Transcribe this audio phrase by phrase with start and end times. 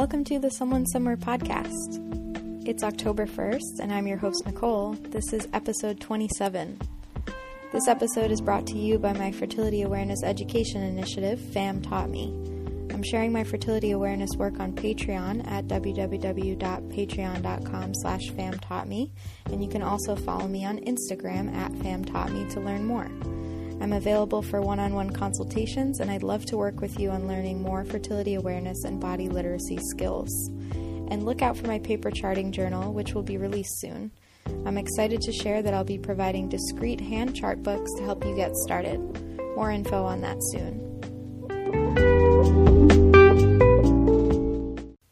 [0.00, 2.00] Welcome to the Someone Somewhere podcast.
[2.66, 4.94] It's October 1st, and I'm your host, Nicole.
[4.94, 6.80] This is episode 27.
[7.70, 12.32] This episode is brought to you by my fertility awareness education initiative, FAM Taught Me.
[12.90, 19.10] I'm sharing my fertility awareness work on Patreon at www.patreon.com slash famtaughtme,
[19.52, 23.10] and you can also follow me on Instagram at famtaughtme to learn more.
[23.80, 27.26] I'm available for one on one consultations, and I'd love to work with you on
[27.26, 30.30] learning more fertility awareness and body literacy skills.
[31.08, 34.10] And look out for my paper charting journal, which will be released soon.
[34.66, 38.36] I'm excited to share that I'll be providing discrete hand chart books to help you
[38.36, 39.00] get started.
[39.56, 40.86] More info on that soon.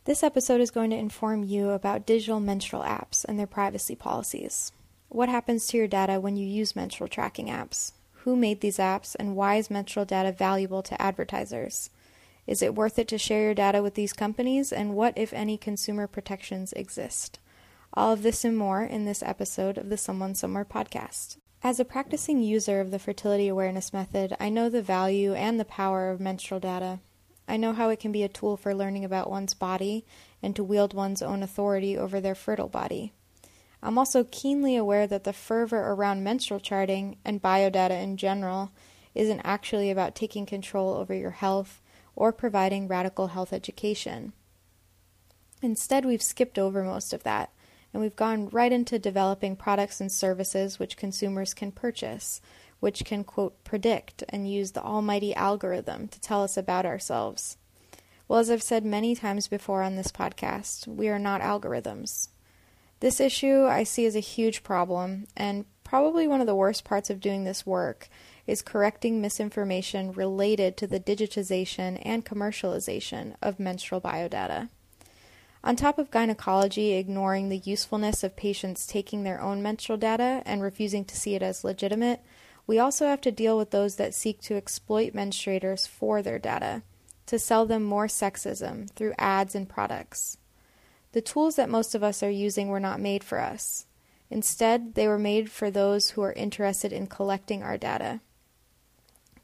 [0.05, 4.73] This episode is going to inform you about digital menstrual apps and their privacy policies.
[5.09, 7.93] What happens to your data when you use menstrual tracking apps?
[8.29, 11.89] Who made these apps, and why is menstrual data valuable to advertisers?
[12.47, 15.57] Is it worth it to share your data with these companies, and what, if any,
[15.57, 17.39] consumer protections exist?
[17.95, 21.39] All of this and more in this episode of the Someone Somewhere podcast.
[21.63, 25.65] As a practicing user of the fertility awareness method, I know the value and the
[25.65, 26.99] power of menstrual data.
[27.49, 30.05] I know how it can be a tool for learning about one's body
[30.43, 33.15] and to wield one's own authority over their fertile body.
[33.83, 38.73] I'm also keenly aware that the fervor around menstrual charting and biodata in general
[39.15, 41.81] isn't actually about taking control over your health
[42.17, 44.33] or providing radical health education.
[45.63, 47.53] Instead, we've skipped over most of that,
[47.93, 52.41] and we've gone right into developing products and services which consumers can purchase,
[52.81, 57.57] which can, quote, predict and use the almighty algorithm to tell us about ourselves.
[58.27, 62.29] Well, as I've said many times before on this podcast, we are not algorithms.
[63.01, 67.11] This issue I see as a huge problem, and probably one of the worst parts
[67.11, 68.09] of doing this work
[68.47, 74.69] is correcting misinformation related to the digitization and commercialization of menstrual biodata.
[75.63, 80.63] On top of gynecology ignoring the usefulness of patients taking their own menstrual data and
[80.63, 82.21] refusing to see it as legitimate,
[82.67, 86.83] we also have to deal with those that seek to exploit menstruators for their data,
[87.27, 90.39] to sell them more sexism through ads and products.
[91.13, 93.87] The tools that most of us are using were not made for us.
[94.31, 98.21] Instead, they were made for those who are interested in collecting our data.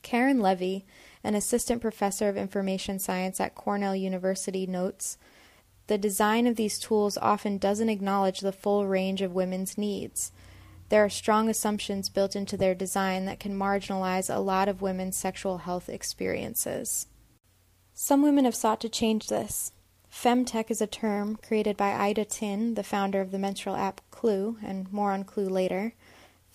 [0.02, 0.84] Karen Levy,
[1.22, 5.16] an assistant professor of information science at Cornell University, notes
[5.86, 10.32] the design of these tools often doesn't acknowledge the full range of women's needs.
[10.88, 15.16] There are strong assumptions built into their design that can marginalize a lot of women's
[15.16, 17.06] sexual health experiences.
[17.92, 19.72] Some women have sought to change this.
[20.14, 24.56] Femtech is a term created by Ida Tin, the founder of the menstrual app Clue,
[24.62, 25.92] and more on Clue later.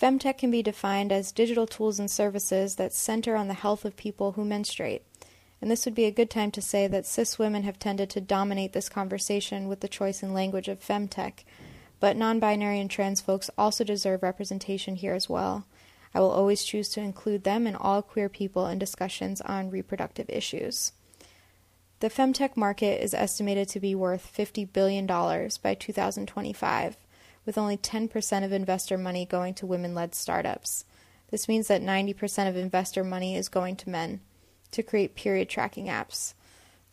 [0.01, 3.97] Femtech can be defined as digital tools and services that center on the health of
[3.97, 5.03] people who menstruate.
[5.61, 8.21] And this would be a good time to say that cis women have tended to
[8.21, 11.43] dominate this conversation with the choice and language of femtech,
[11.99, 15.65] but non binary and trans folks also deserve representation here as well.
[16.15, 20.29] I will always choose to include them and all queer people in discussions on reproductive
[20.29, 20.93] issues.
[21.99, 26.97] The femtech market is estimated to be worth $50 billion by 2025,
[27.45, 30.85] with only 10% of investor money going to women led startups.
[31.29, 34.21] This means that 90% of investor money is going to men
[34.71, 36.33] to create period tracking apps.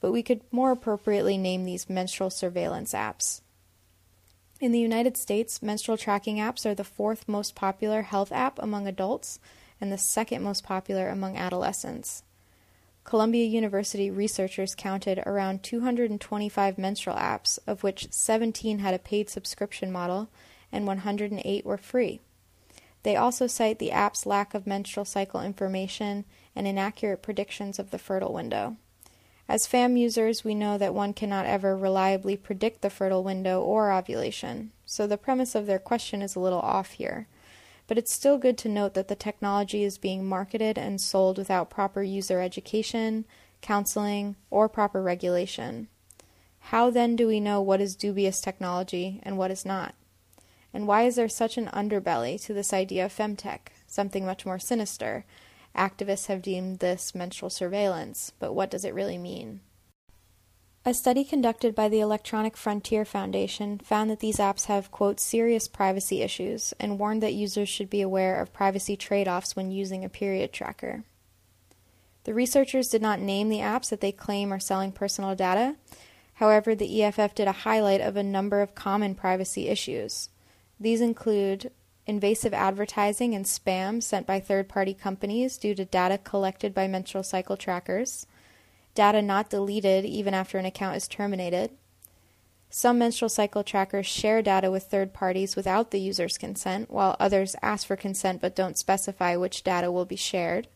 [0.01, 3.43] But we could more appropriately name these menstrual surveillance apps.
[4.61, 8.89] In the United States, menstrual tracking apps are the fourth most popular health app among
[8.89, 9.39] adults
[9.81, 12.23] and the second most popular among adolescents.
[13.07, 19.93] Columbia University researchers counted around 225 menstrual apps, of which 17 had a paid subscription
[19.93, 20.29] model
[20.73, 22.21] and 108 were free.
[23.05, 26.25] They also cite the app's lack of menstrual cycle information
[26.57, 28.77] and inaccurate predictions of the fertile window.
[29.49, 33.93] As FAM users, we know that one cannot ever reliably predict the fertile window or
[33.93, 37.29] ovulation, so the premise of their question is a little off here
[37.87, 41.71] but it's still good to note that the technology is being marketed and sold without
[41.71, 43.25] proper user education,
[43.61, 45.89] counseling, or proper regulation.
[46.59, 49.95] How then do we know what is dubious technology and what is not?
[50.75, 54.59] And why is there such an underbelly to this idea of femtech, something much more
[54.59, 55.25] sinister?
[55.77, 59.61] Activists have deemed this menstrual surveillance, but what does it really mean?
[60.89, 65.67] A study conducted by the Electronic Frontier Foundation found that these apps have, quote, serious
[65.67, 70.05] privacy issues and warned that users should be aware of privacy trade offs when using
[70.05, 71.03] a period tracker.
[72.23, 75.75] The researchers did not name the apps that they claim are selling personal data.
[76.35, 80.29] However, the EFF did a highlight of a number of common privacy issues.
[80.79, 81.73] These include
[82.07, 87.25] invasive advertising and spam sent by third party companies due to data collected by menstrual
[87.25, 88.29] cycle trackers
[88.97, 91.71] data not deleted even after an account is terminated,
[92.69, 97.57] Some menstrual cycle trackers share data with third parties without the user's consent, while others
[97.63, 100.69] ask for consent but don't specify which data will be shared.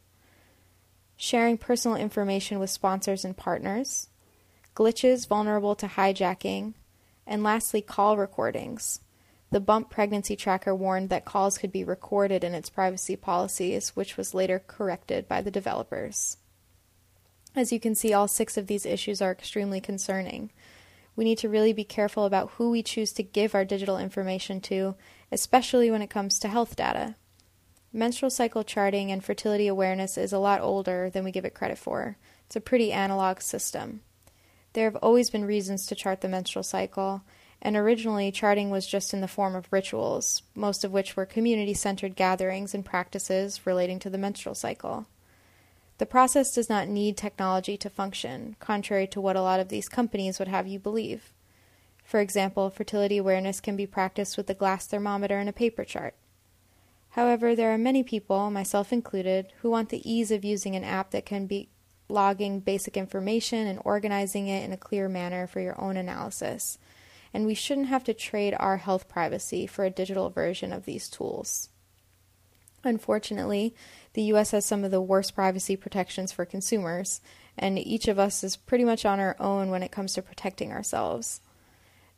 [1.17, 4.09] Sharing personal information with sponsors and partners.
[4.75, 6.75] Glitches vulnerable to hijacking.
[7.27, 9.01] And lastly, call recordings.
[9.51, 14.17] The Bump pregnancy tracker warned that calls could be recorded in its privacy policies, which
[14.17, 16.39] was later corrected by the developers.
[17.57, 20.51] As you can see, all six of these issues are extremely concerning.
[21.17, 24.61] We need to really be careful about who we choose to give our digital information
[24.63, 24.95] to,
[25.33, 27.17] especially when it comes to health data.
[27.93, 31.77] Menstrual cycle charting and fertility awareness is a lot older than we give it credit
[31.77, 32.17] for.
[32.47, 34.03] It's a pretty analog system.
[34.73, 37.23] There have always been reasons to chart the menstrual cycle,
[37.61, 41.75] and originally charting was just in the form of rituals, most of which were community
[41.75, 45.07] centered gatherings and practices relating to the menstrual cycle.
[46.01, 49.87] The process does not need technology to function, contrary to what a lot of these
[49.87, 51.31] companies would have you believe.
[52.03, 56.15] For example, fertility awareness can be practiced with a glass thermometer and a paper chart.
[57.11, 61.11] However, there are many people, myself included, who want the ease of using an app
[61.11, 61.69] that can be
[62.09, 66.79] logging basic information and organizing it in a clear manner for your own analysis.
[67.35, 71.11] And we shouldn't have to trade our health privacy for a digital version of these
[71.11, 71.69] tools.
[72.85, 73.75] Unfortunately,
[74.15, 77.21] the US has some of the worst privacy protections for consumers,
[77.59, 80.73] and each of us is pretty much on our own when it comes to protecting
[80.73, 81.41] ourselves.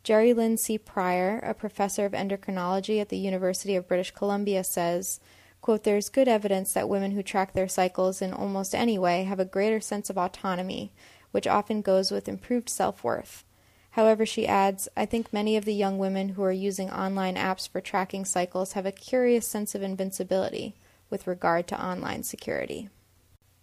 [0.04, 0.78] Jerilynn C.
[0.78, 5.20] Prior, a professor of endocrinology at the University of British Columbia, says,
[5.60, 9.38] quote, There's good evidence that women who track their cycles in almost any way have
[9.38, 10.92] a greater sense of autonomy,
[11.30, 13.44] which often goes with improved self worth.
[13.92, 17.68] However, she adds, I think many of the young women who are using online apps
[17.68, 20.74] for tracking cycles have a curious sense of invincibility
[21.10, 22.88] with regard to online security.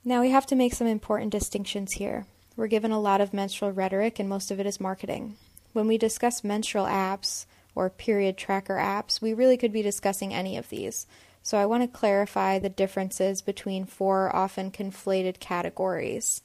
[0.06, 2.28] Now, we have to make some important distinctions here.
[2.56, 5.36] We're given a lot of menstrual rhetoric, and most of it is marketing.
[5.74, 10.58] When we discuss menstrual apps or period tracker apps, we really could be discussing any
[10.58, 11.08] of these.
[11.42, 16.44] So I want to clarify the differences between four often conflated categories.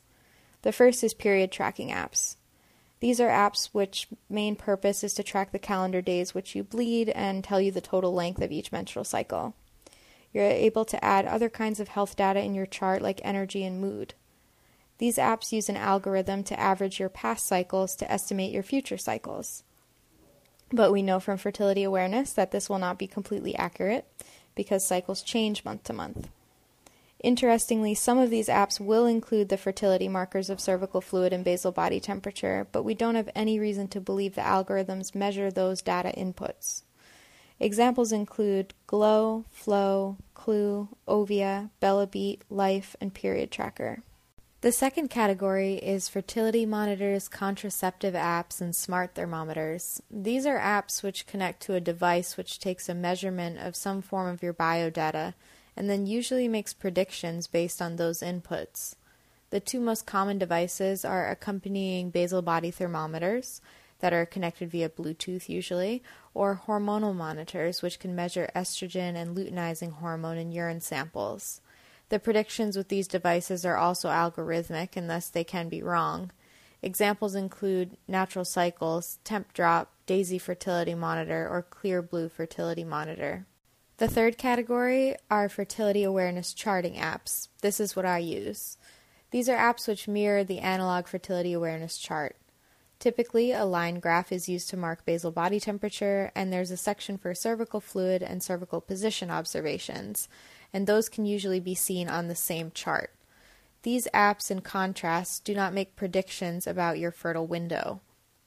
[0.62, 2.36] The first is period tracking apps.
[3.04, 7.10] These are apps which main purpose is to track the calendar days which you bleed
[7.10, 9.54] and tell you the total length of each menstrual cycle.
[10.32, 13.78] You're able to add other kinds of health data in your chart like energy and
[13.78, 14.14] mood.
[14.96, 19.64] These apps use an algorithm to average your past cycles to estimate your future cycles.
[20.72, 24.06] But we know from fertility awareness that this will not be completely accurate
[24.54, 26.30] because cycles change month to month.
[27.24, 31.72] Interestingly, some of these apps will include the fertility markers of cervical fluid and basal
[31.72, 36.12] body temperature, but we don't have any reason to believe the algorithms measure those data
[36.18, 36.82] inputs.
[37.58, 44.02] Examples include Glow, Flo, Clue, Ovia, Bellabeat, Life, and Period Tracker.
[44.60, 50.02] The second category is fertility monitors, contraceptive apps, and smart thermometers.
[50.10, 54.28] These are apps which connect to a device which takes a measurement of some form
[54.28, 55.32] of your biodata
[55.76, 58.94] and then usually makes predictions based on those inputs.
[59.50, 63.60] The two most common devices are accompanying basal body thermometers
[64.00, 66.02] that are connected via Bluetooth usually,
[66.34, 71.60] or hormonal monitors which can measure estrogen and luteinizing hormone in urine samples.
[72.08, 76.32] The predictions with these devices are also algorithmic and thus they can be wrong.
[76.82, 83.46] Examples include Natural Cycles, temp drop, Daysy Fertility Monitor, or Clearblue Fertility Monitor.
[83.98, 87.46] The third category are fertility awareness charting apps.
[87.62, 88.76] This is what I use.
[89.30, 92.36] These are apps which mirror the analog fertility awareness chart.
[92.98, 97.16] Typically, a line graph is used to mark basal body temperature, and there's a section
[97.16, 100.28] for cervical fluid and cervical position observations,
[100.72, 103.12] and those can usually be seen on the same chart.
[103.82, 108.00] These apps, in contrast, do not make predictions about your fertile window.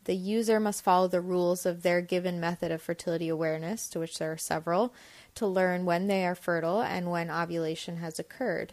[0.07, 4.17] The user must follow the rules of their given method of fertility awareness, to which
[4.17, 4.93] there are several,
[5.35, 8.71] to learn when they are fertile and when ovulation has occurred.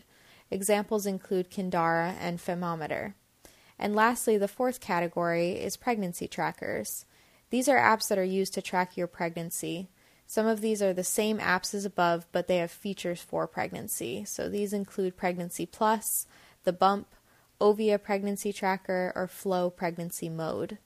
[0.48, 3.14] Examples include Kindara and Femometer.
[3.80, 7.04] And lastly, the fourth category is pregnancy trackers.
[7.50, 9.88] These are apps that are used to track your pregnancy.
[10.28, 14.24] Some of these are the same apps as above, but they have features for pregnancy.
[14.24, 16.28] So these include Pregnancy Plus,
[16.62, 17.08] the Bump,
[17.60, 20.78] Ovia Pregnancy Tracker, or Flo Pregnancy Mode.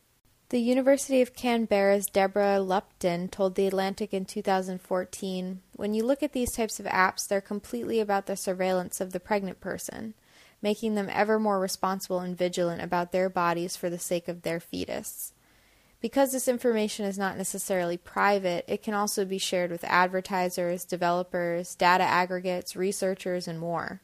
[0.51, 6.33] The University of Canberra's Deborah Lupton told The Atlantic in 2014 When you look at
[6.33, 10.15] these types of apps, they're completely about the surveillance of the pregnant person,
[10.63, 14.59] making them ever more responsible and vigilant about their bodies for the sake of their
[14.59, 15.35] fetus.
[16.01, 21.75] Because this information is not necessarily private, it can also be shared with advertisers, developers,
[21.75, 24.01] data aggregates, researchers, and more.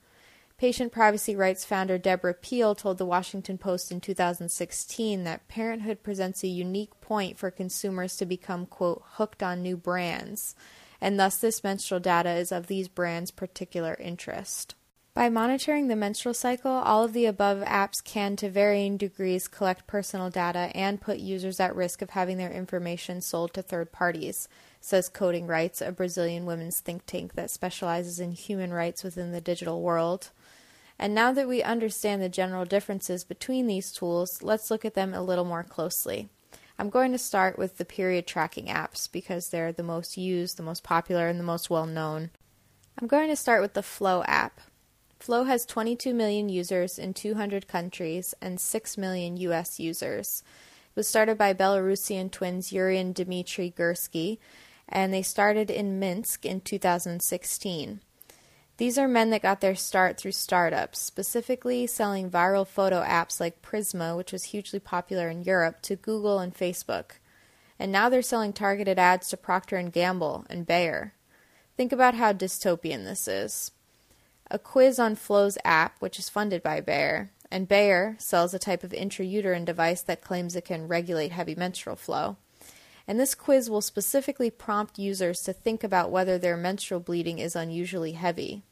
[0.56, 6.44] Patient privacy rights founder Deborah Peel told the Washington Post in 2016 that parenthood presents
[6.44, 10.54] a unique point for consumers to become, quote, hooked on new brands,
[11.00, 14.76] and thus this menstrual data is of these brands' particular interest.
[15.12, 19.87] By monitoring the menstrual cycle, all of the above apps can, to varying degrees, collect
[19.87, 24.49] personal data and put users at risk of having their information sold to third parties,
[24.80, 29.40] says Coding Rights, a Brazilian women's think tank that specializes in human rights within the
[29.40, 30.30] digital world.
[30.98, 35.12] And now that we understand the general differences between these tools, let's look at them
[35.12, 36.28] a little more closely.
[36.78, 40.62] I'm going to start with the period tracking apps because they're the most used, the
[40.62, 42.30] most popular, and the most well known.
[42.98, 44.60] I'm going to start with the Flo app.
[45.18, 50.42] Flo has 22 million users in 200 countries and 6 million US users.
[50.90, 54.38] It was started by Belarusian twins Yuri and Dmitry Gurski,
[54.88, 58.00] and they started in Minsk in 2016.
[58.76, 63.62] These are men that got their start through startups, specifically selling viral photo apps like
[63.62, 67.12] Prisma, which was hugely popular in Europe, to Google and Facebook.
[67.78, 71.14] And now they're selling targeted ads to Procter and Gamble and Bayer.
[71.76, 73.71] Think about how dystopian this is
[74.50, 78.85] a quiz on Flo's app, which is funded by Bayer, and Bayer sells a type
[78.85, 82.37] of intrauterine device that claims it can regulate heavy menstrual flow.
[83.06, 87.54] And this quiz will specifically prompt users to think about whether their menstrual bleeding is
[87.54, 88.62] unusually heavy.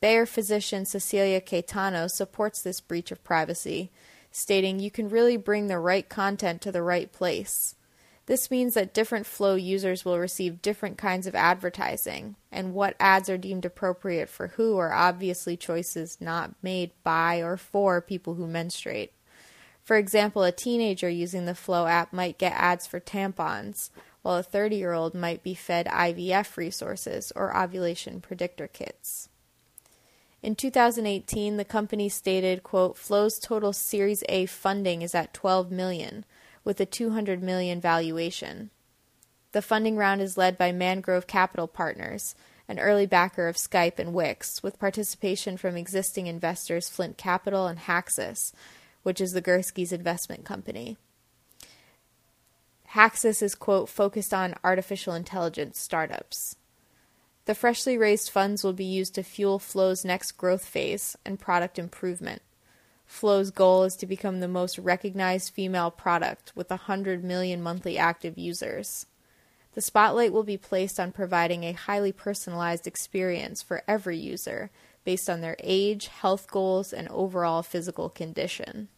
[0.00, 3.90] Bayer physician Cecilia Caetano supports this breach of privacy,
[4.30, 7.74] stating you can really bring the right content to the right place.
[8.26, 13.30] This means that different Flo users will receive different kinds of advertising, and what ads
[13.30, 18.48] are deemed appropriate for who are obviously choices not made by or for people who
[18.48, 19.12] menstruate.
[19.86, 23.90] For example, a teenager using the Flo app might get ads for tampons,
[24.22, 29.28] while a 30 year old might be fed IVF resources or ovulation predictor kits.
[30.42, 36.24] In 2018, the company stated, quote, Flo's total Series A funding is at 12 million,
[36.64, 38.70] with a 200 million valuation.
[39.52, 42.34] The funding round is led by Mangrove Capital Partners,
[42.66, 47.78] an early backer of Skype and Wix, with participation from existing investors Flint Capital and
[47.78, 48.52] Haxus,
[49.06, 50.96] which is the Gurski's investment company.
[52.90, 56.56] Haxus is, quote, focused on artificial intelligence startups.
[57.44, 61.78] The freshly raised funds will be used to fuel Flo's next growth phase and product
[61.78, 62.42] improvement.
[63.06, 68.36] Flo's goal is to become the most recognized female product with 100 million monthly active
[68.36, 69.06] users.
[69.74, 74.72] The spotlight will be placed on providing a highly personalized experience for every user
[75.04, 78.88] based on their age, health goals, and overall physical condition.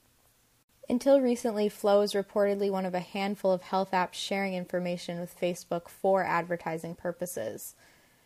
[0.90, 5.38] Until recently, Flo is reportedly one of a handful of health apps sharing information with
[5.38, 7.74] Facebook for advertising purposes.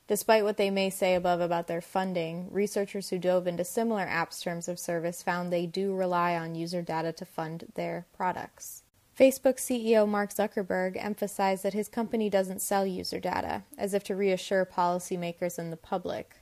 [0.07, 4.43] Despite what they may say above about their funding, researchers who dove into similar apps'
[4.43, 8.85] terms of service found they do rely on user data to fund their products.
[9.19, 14.15] Facebook CEO Mark Zuckerberg emphasized that his company doesn't sell user data, as if to
[14.15, 16.37] reassure policymakers and the public.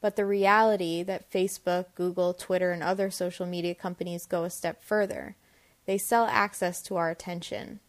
[0.00, 4.82] But the reality that Facebook, Google, Twitter, and other social media companies go a step
[4.82, 5.36] further.
[5.90, 7.80] They sell access to our attention.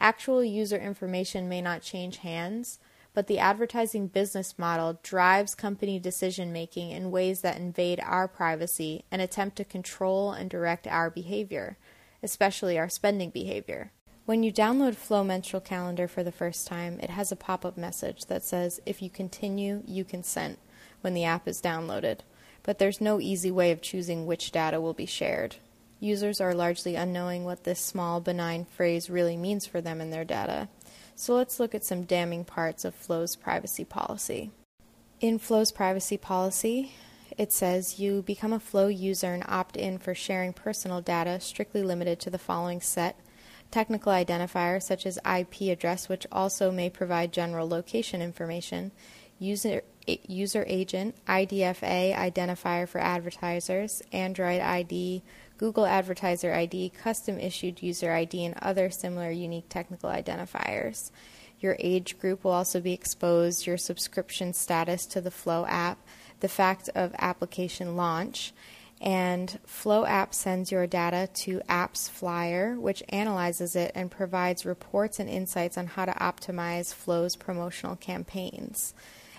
[0.00, 2.80] Actual user information may not change hands,
[3.14, 9.04] but the advertising business model drives company decision making in ways that invade our privacy
[9.12, 11.78] and attempt to control and direct our behavior,
[12.20, 13.92] especially our spending behavior.
[14.24, 17.76] When you download Flo Menstrual Calendar for the first time, it has a pop up
[17.76, 20.58] message that says, If you continue, you consent,
[21.00, 22.22] when the app is downloaded.
[22.64, 25.58] But there's no easy way of choosing which data will be shared.
[26.00, 30.24] Users are largely unknowing what this small, benign phrase really means for them and their
[30.24, 30.68] data.
[31.14, 34.50] So let's look at some damning parts of Flo's privacy policy.
[35.20, 36.92] In Flo's privacy policy,
[37.38, 41.82] it says you become a Flo user and opt in for sharing personal data strictly
[41.82, 43.18] limited to the following set
[43.70, 48.92] technical identifiers such as IP address, which also may provide general location information,
[49.38, 55.22] user, user agent, IDFA identifier for advertisers, Android ID,
[55.58, 61.10] Google Advertiser ID, custom issued user ID, and other similar unique technical identifiers.
[61.60, 65.98] Your age group will also be exposed, your subscription status to the Flo app,
[66.40, 68.52] the fact of application launch,
[69.00, 75.28] and Flo app sends your data to AppsFlyer, which analyzes it and provides reports and
[75.28, 78.94] insights on how to optimize Flo's promotional campaigns.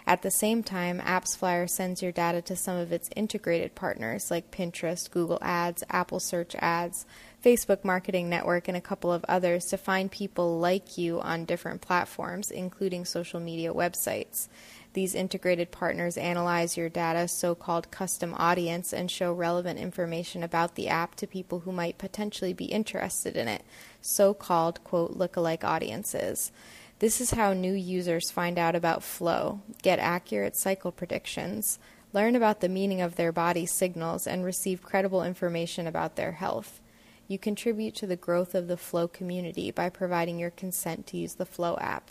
[0.08, 4.52] At the same time, AppsFlyer sends your data to some of its integrated partners like
[4.52, 7.06] Pinterest, Google Ads, Apple Search Ads,
[7.44, 11.82] Facebook Marketing Network, and a couple of others to find people like you on different
[11.82, 14.48] platforms, including social media websites.
[14.94, 20.76] These integrated partners analyze your data, so called custom audience, and show relevant information about
[20.76, 23.64] the app to people who might potentially be interested in it,
[24.02, 26.54] so called, quote, lookalike audiences.
[27.00, 31.78] This is how new users find out about Flo, get accurate cycle predictions,
[32.12, 36.82] learn about the meaning of their body's signals, and receive credible information about their health.
[37.28, 41.36] You contribute to the growth of the Flo community by providing your consent to use
[41.36, 42.10] the Flo app.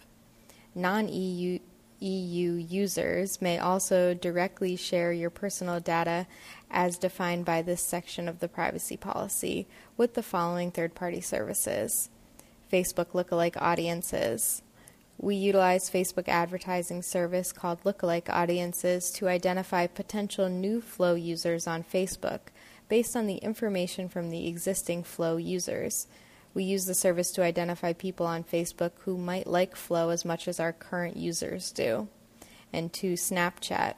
[0.73, 1.59] Non EU
[1.99, 6.29] users may also directly share your personal data
[6.71, 9.67] as defined by this section of the privacy policy
[9.97, 12.09] with the following third party services
[12.71, 14.63] Facebook lookalike audiences.
[15.19, 21.85] We utilize Facebook advertising service called Lookalike Audiences to identify potential new Flo users on
[21.85, 22.41] Facebook
[22.89, 26.07] based on the information from the existing Flo users.
[26.53, 30.47] We use the service to identify people on Facebook who might like Flo as much
[30.49, 32.09] as our current users do.
[32.73, 33.95] And two, Snapchat.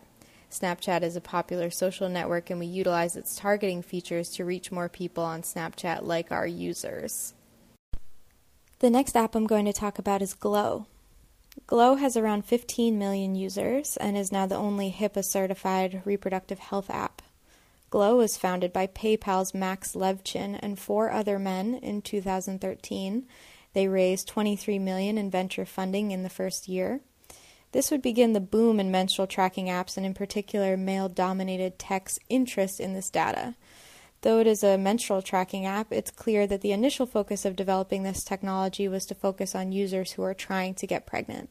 [0.50, 4.88] Snapchat is a popular social network, and we utilize its targeting features to reach more
[4.88, 7.34] people on Snapchat like our users.
[8.78, 10.86] The next app I'm going to talk about is Glow.
[11.66, 16.90] Glow has around 15 million users and is now the only HIPAA certified reproductive health
[16.90, 17.22] app.
[17.90, 23.26] Glow was founded by PayPal's Max Levchin and four other men in 2013.
[23.72, 27.00] They raised 23 million in venture funding in the first year.
[27.72, 32.80] This would begin the boom in menstrual tracking apps and in particular male-dominated tech's interest
[32.80, 33.54] in this data.
[34.22, 38.02] Though it is a menstrual tracking app, it's clear that the initial focus of developing
[38.02, 41.50] this technology was to focus on users who are trying to get pregnant.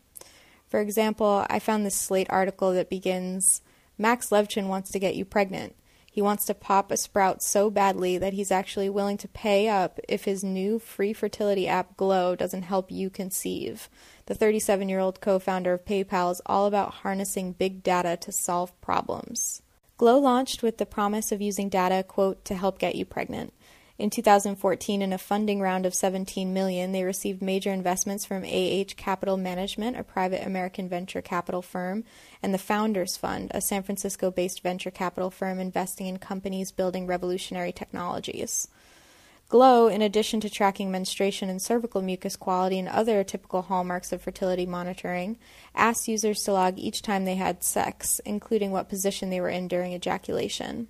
[0.67, 3.61] For example, I found this Slate article that begins
[3.97, 5.75] Max Levchin wants to get you pregnant.
[6.11, 9.99] He wants to pop a sprout so badly that he's actually willing to pay up
[10.09, 13.87] if his new free fertility app Glow doesn't help you conceive.
[14.25, 18.31] The 37 year old co founder of PayPal is all about harnessing big data to
[18.31, 19.61] solve problems.
[19.97, 23.51] Glow launched with the promise of using data, quote, to help get you pregnant.
[23.97, 28.93] In 2014, in a funding round of 17 million, they received major investments from AH
[28.95, 32.03] Capital Management, a private American venture capital firm,
[32.43, 37.71] and the Founders Fund, a San Francisco-based venture capital firm investing in companies building revolutionary
[37.71, 38.67] technologies.
[39.49, 44.21] Glow, in addition to tracking menstruation and cervical mucus quality and other typical hallmarks of
[44.21, 45.37] fertility monitoring,
[45.73, 49.69] asked users to log each time they had sex, including what position they were in
[49.69, 50.89] during ejaculation.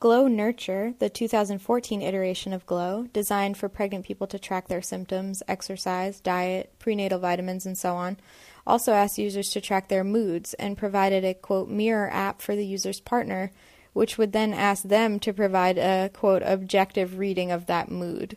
[0.00, 5.42] Glow Nurture, the 2014 iteration of Glow, designed for pregnant people to track their symptoms,
[5.48, 8.18] exercise, diet, prenatal vitamins, and so on,
[8.66, 12.66] also asked users to track their moods and provided a quote mirror app for the
[12.66, 13.50] user's partner,
[13.94, 18.36] which would then ask them to provide a quote objective reading of that mood.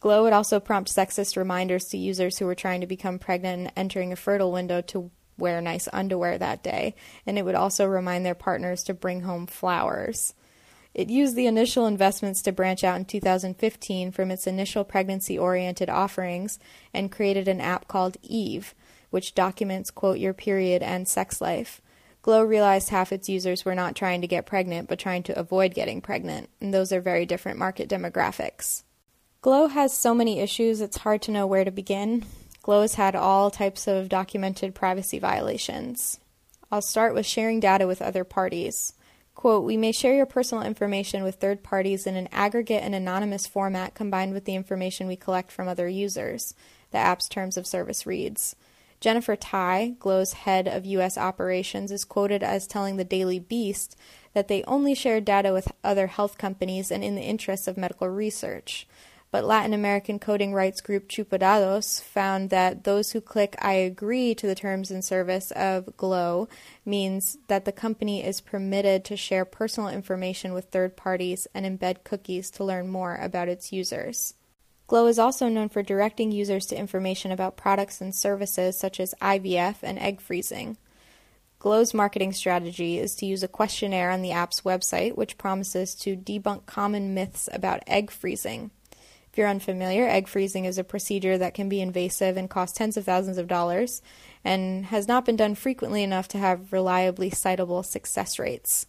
[0.00, 3.72] Glow would also prompt sexist reminders to users who were trying to become pregnant and
[3.76, 6.94] entering a fertile window to wear nice underwear that day,
[7.26, 10.34] and it would also remind their partners to bring home flowers.
[10.94, 15.88] It used the initial investments to branch out in 2015 from its initial pregnancy oriented
[15.88, 16.58] offerings
[16.92, 18.74] and created an app called Eve,
[19.10, 21.80] which documents, quote, your period and sex life.
[22.28, 25.72] Glow realized half its users were not trying to get pregnant, but trying to avoid
[25.72, 28.82] getting pregnant, and those are very different market demographics.
[29.40, 32.26] Glow has so many issues, it's hard to know where to begin.
[32.60, 36.20] Glow has had all types of documented privacy violations.
[36.70, 38.92] I'll start with sharing data with other parties.
[39.34, 43.46] Quote, we may share your personal information with third parties in an aggregate and anonymous
[43.46, 46.52] format combined with the information we collect from other users,
[46.90, 48.54] the app's terms of service reads.
[49.00, 51.16] Jennifer Tye, Glow's head of U.S.
[51.16, 53.96] operations, is quoted as telling the Daily Beast
[54.34, 58.08] that they only share data with other health companies and in the interests of medical
[58.08, 58.86] research
[59.30, 64.46] but Latin American coding rights group Chupadados found that those who click I agree to
[64.46, 66.48] the terms and service of Glow
[66.84, 72.04] means that the company is permitted to share personal information with third parties and embed
[72.04, 74.34] cookies to learn more about its users.
[74.88, 79.14] Glow is also known for directing users to information about products and services such as
[79.20, 80.78] IVF and egg freezing.
[81.58, 86.16] Glow's marketing strategy is to use a questionnaire on the app's website, which promises to
[86.16, 88.70] debunk common myths about egg freezing.
[89.30, 92.96] If you're unfamiliar, egg freezing is a procedure that can be invasive and cost tens
[92.96, 94.00] of thousands of dollars
[94.42, 98.86] and has not been done frequently enough to have reliably citable success rates.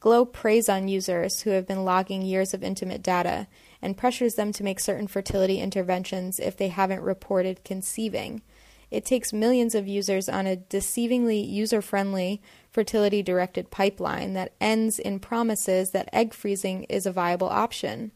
[0.00, 3.48] Glow preys on users who have been logging years of intimate data
[3.82, 8.42] and pressures them to make certain fertility interventions if they haven't reported conceiving.
[8.90, 14.98] It takes millions of users on a deceivingly user friendly, fertility directed pipeline that ends
[14.98, 18.12] in promises that egg freezing is a viable option.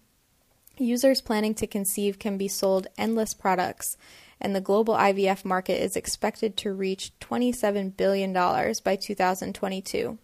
[0.79, 3.96] Users planning to conceive can be sold endless products
[4.40, 10.18] and the global IVF market is expected to reach $27 billion by 2022.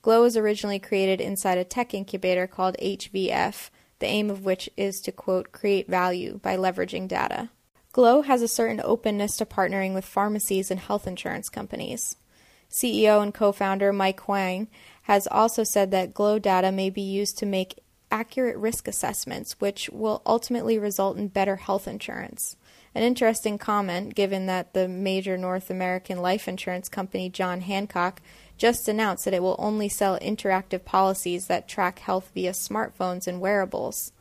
[0.00, 3.70] Glow was originally created inside a tech incubator called HVF,
[4.02, 7.48] the aim of which is to, quote, create value by leveraging data.
[7.92, 12.16] Glow has a certain openness to partnering with pharmacies and health insurance companies.
[12.68, 14.66] CEO and co founder Mike Huang
[15.02, 17.78] has also said that Glow data may be used to make
[18.10, 22.56] accurate risk assessments, which will ultimately result in better health insurance.
[22.96, 28.20] An interesting comment, given that the major North American life insurance company John Hancock
[28.62, 33.40] just announced that it will only sell interactive policies that track health via smartphones and
[33.40, 34.12] wearables.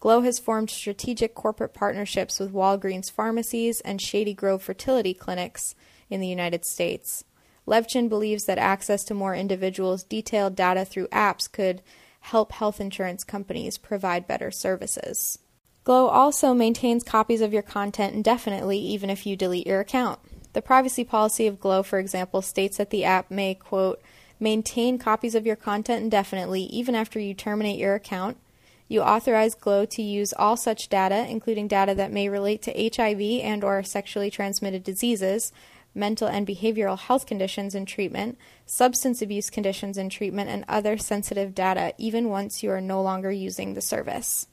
[0.00, 5.74] Glow has formed strategic corporate partnerships with Walgreens pharmacies and Shady Grove fertility clinics
[6.08, 7.24] in the United States.
[7.68, 11.82] Levchin believes that access to more individuals' detailed data through apps could
[12.20, 15.38] help health insurance companies provide better services.
[15.84, 20.20] Glow also maintains copies of your content indefinitely, even if you delete your account.
[20.54, 24.00] The privacy policy of Glow, for example, states that the app may, quote,
[24.40, 28.38] maintain copies of your content indefinitely even after you terminate your account.
[28.86, 33.20] You authorize Glow to use all such data, including data that may relate to HIV
[33.42, 35.52] and or sexually transmitted diseases,
[35.92, 41.54] mental and behavioral health conditions and treatment, substance abuse conditions and treatment, and other sensitive
[41.54, 44.46] data, even once you are no longer using the service.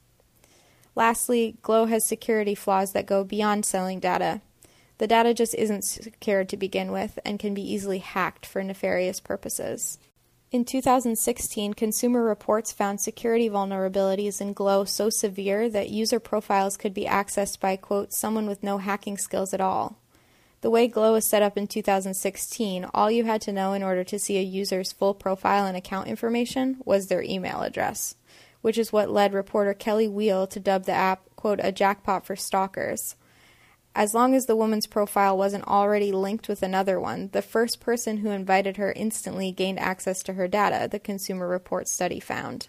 [0.96, 4.40] Lastly, Glow has security flaws that go beyond selling data.
[5.02, 9.18] The data just isn't secured to begin with and can be easily hacked for nefarious
[9.18, 9.98] purposes.
[10.52, 16.94] In 2016, Consumer Reports found security vulnerabilities in Glow so severe that user profiles could
[16.94, 19.98] be accessed by, quote, someone with no hacking skills at all.
[20.60, 24.04] The way Glow was set up in 2016, all you had to know in order
[24.04, 28.14] to see a user's full profile and account information was their email address
[28.60, 32.36] which is what led reporter Kelly Weill to dub the app, quote, a jackpot for
[32.36, 33.16] stalkers.
[33.94, 38.18] As long as the woman's profile wasn't already linked with another one, the first person
[38.18, 42.68] who invited her instantly gained access to her data, the Consumer Reports study found.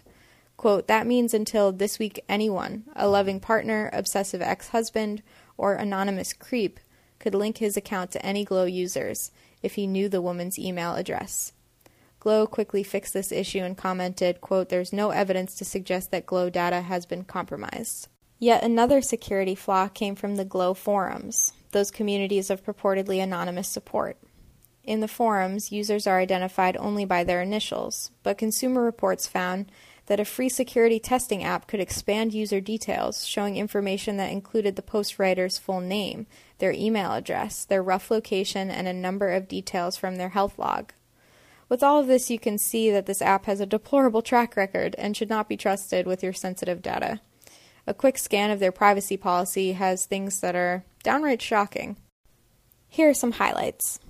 [0.58, 5.22] Quote, that means until this week, anyone, a loving partner, obsessive ex husband,
[5.56, 6.78] or anonymous creep,
[7.18, 9.30] could link his account to any Glow users
[9.62, 11.52] if he knew the woman's email address.
[12.20, 16.50] Glow quickly fixed this issue and commented, quote, There's no evidence to suggest that Glow
[16.50, 18.08] data has been compromised.
[18.38, 24.16] Yet another security flaw came from the Glow forums, those communities of purportedly anonymous support.
[24.82, 29.72] In the forums, users are identified only by their initials, but Consumer Reports found
[30.06, 34.82] that a free security testing app could expand user details, showing information that included the
[34.82, 36.26] post writer's full name,
[36.58, 40.92] their email address, their rough location, and a number of details from their health log.
[41.70, 44.94] With all of this, you can see that this app has a deplorable track record
[44.98, 47.20] and should not be trusted with your sensitive data.
[47.86, 51.96] A quick scan of their privacy policy has things that are downright shocking.
[52.88, 54.00] Here are some highlights.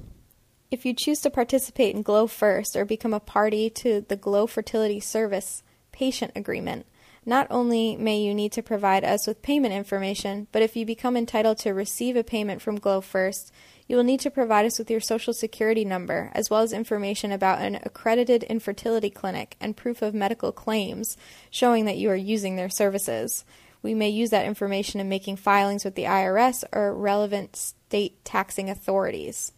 [0.71, 4.47] If you choose to participate in Glow First or become a party to the Glow
[4.47, 6.87] Fertility Service patient agreement,
[7.27, 11.17] not only may you need to provide us with payment information, but if you become
[11.17, 13.51] entitled to receive a payment from Glow First,
[13.89, 17.33] you will need to provide us with your social security number, as well as information
[17.33, 21.17] about an accredited infertility clinic and proof of medical claims
[21.51, 23.45] showing that you are using their services.
[23.85, 28.71] We may use that information in making filings with the IRS or relevant state taxing
[28.71, 29.53] authorities.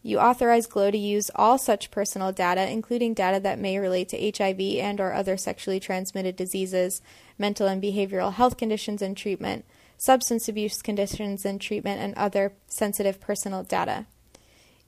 [0.00, 4.32] You authorize Glow to use all such personal data, including data that may relate to
[4.32, 7.02] HIV and or other sexually transmitted diseases,
[7.36, 9.64] mental and behavioral health conditions and treatment,
[9.96, 14.06] substance abuse conditions and treatment, and other sensitive personal data.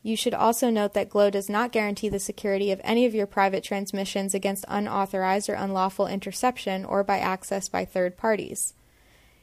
[0.02, 3.26] You should also note that Glow does not guarantee the security of any of your
[3.26, 8.72] private transmissions against unauthorized or unlawful interception or by access by third parties.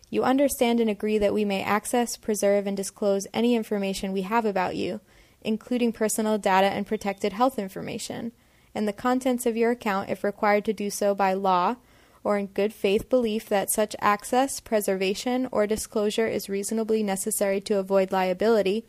[0.10, 4.46] You understand and agree that we may access, preserve, and disclose any information we have
[4.46, 5.02] about you,
[5.42, 8.32] including personal data and protected health information,
[8.74, 11.76] and the contents of your account if required to do so by law
[12.24, 17.78] or in good faith belief that such access, preservation, or disclosure is reasonably necessary to
[17.78, 18.86] avoid liability,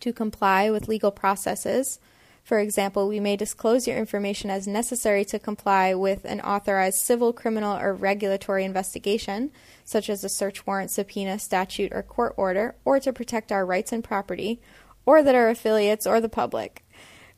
[0.00, 1.98] to comply with legal processes.
[2.42, 7.32] For example, we may disclose your information as necessary to comply with an authorized civil,
[7.32, 9.50] criminal, or regulatory investigation,
[9.84, 13.92] such as a search warrant, subpoena, statute, or court order, or to protect our rights
[13.92, 14.60] and property,
[15.04, 16.84] or that our affiliates or the public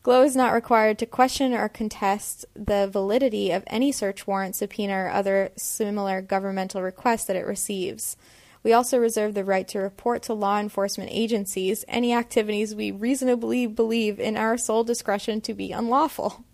[0.03, 4.95] Glow is not required to question or contest the validity of any search warrant, subpoena,
[4.95, 8.17] or other similar governmental request that it receives.
[8.63, 13.67] We also reserve the right to report to law enforcement agencies any activities we reasonably
[13.67, 16.45] believe in our sole discretion to be unlawful.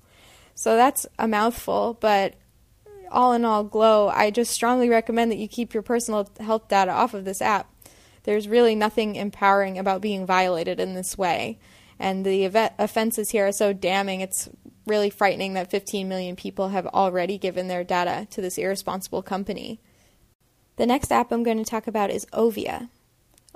[0.54, 2.34] So that's a mouthful, but
[3.10, 6.92] all in all, Glow, I just strongly recommend that you keep your personal health data
[6.92, 7.70] off of this app.
[8.22, 11.58] There's really nothing empowering about being violated in this way.
[11.98, 12.44] And the
[12.78, 14.48] offenses here are so damning, it's
[14.86, 19.80] really frightening that 15 million people have already given their data to this irresponsible company.
[20.76, 22.88] The next app I'm going to talk about is Ovia.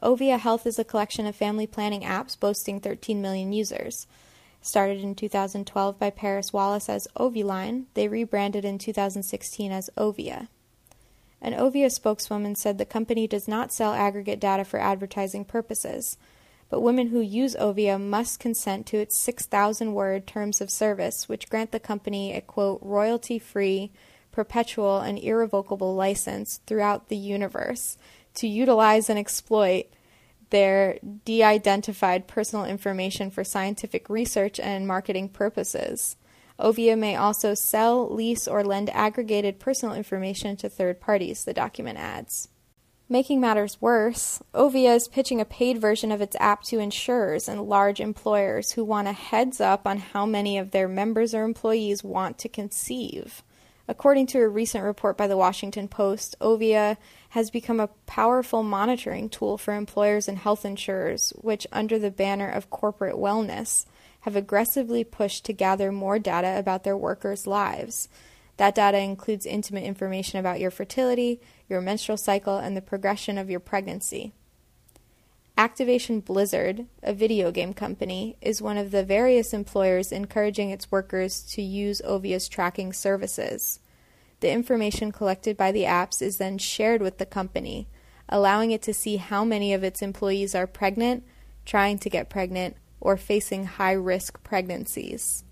[0.03, 4.07] Ovia Health is a collection of family planning apps boasting 13 million users.
[4.63, 10.49] Started in 2012 by Paris Wallace as Ovuline, they rebranded in 2016 as Ovia.
[11.43, 16.17] An Ovia spokeswoman said the company does not sell aggregate data for advertising purposes
[16.71, 21.51] but women who use Ovia must consent to its 6,000 word terms of service, which
[21.51, 23.91] grant the company a quote, royalty free,
[24.33, 27.97] perpetual, and irrevocable license throughout the universe
[28.35, 29.87] to utilize and exploit
[30.51, 36.17] their de identified personal information for scientific research and marketing purposes.
[36.59, 41.99] Ovia may also sell, lease, or lend aggregated personal information to third parties, the document
[41.99, 42.49] adds.
[43.09, 47.63] Making matters worse, Ovia is pitching a paid version of its app to insurers and
[47.63, 52.05] large employers who want a heads up on how many of their members or employees
[52.05, 53.43] want to conceive.
[53.91, 56.97] According to a recent report by the Washington Post, Ovia
[57.31, 62.49] has become a powerful monitoring tool for employers and health insurers, which, under the banner
[62.49, 63.87] of corporate wellness,
[64.21, 68.09] have aggressively pushed to gather more data about their workers' lives.
[68.59, 73.51] That data includes intimate information about your fertility, your menstrual cycle, and the progression of
[73.51, 74.33] your pregnancy.
[75.59, 81.43] Activision Blizzard, a video game company, is one of the various employers encouraging its workers
[81.53, 83.81] to use Ovia's tracking services.
[84.41, 87.89] The information collected by the apps is then shared with the company,
[88.29, 91.25] allowing it to see how many of its employees are pregnant,
[91.67, 95.45] trying to get pregnant, or facing high risk pregnancies.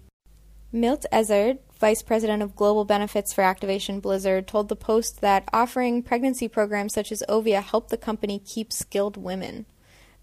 [0.72, 6.02] Milt Ezzard, vice president of global benefits for Activision Blizzard, told the Post that offering
[6.02, 9.66] pregnancy programs such as Ovia help the company keep skilled women.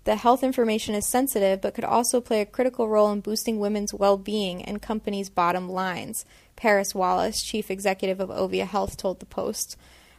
[0.06, 3.92] The health information is sensitive, but could also play a critical role in boosting women's
[3.92, 9.26] well being and companies' bottom lines, Paris Wallace, chief executive of Ovia Health, told the
[9.26, 9.76] Post,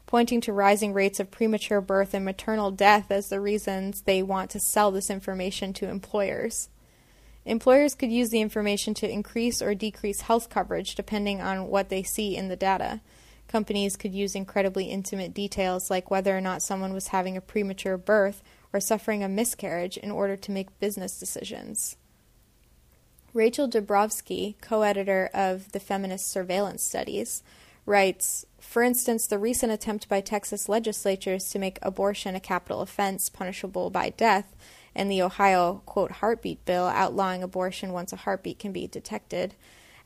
[0.06, 4.50] pointing to rising rates of premature birth and maternal death as the reasons they want
[4.50, 6.68] to sell this information to employers.
[7.44, 12.02] Employers could use the information to increase or decrease health coverage depending on what they
[12.02, 13.00] see in the data.
[13.46, 17.96] Companies could use incredibly intimate details like whether or not someone was having a premature
[17.96, 18.42] birth
[18.76, 21.96] or suffering a miscarriage in order to make business decisions.
[23.32, 27.42] Rachel Dubrofsky, co editor of the Feminist Surveillance Studies,
[27.86, 33.30] writes For instance, the recent attempt by Texas legislatures to make abortion a capital offense
[33.30, 34.54] punishable by death
[34.94, 39.54] and the Ohio, quote, heartbeat bill outlawing abortion once a heartbeat can be detected.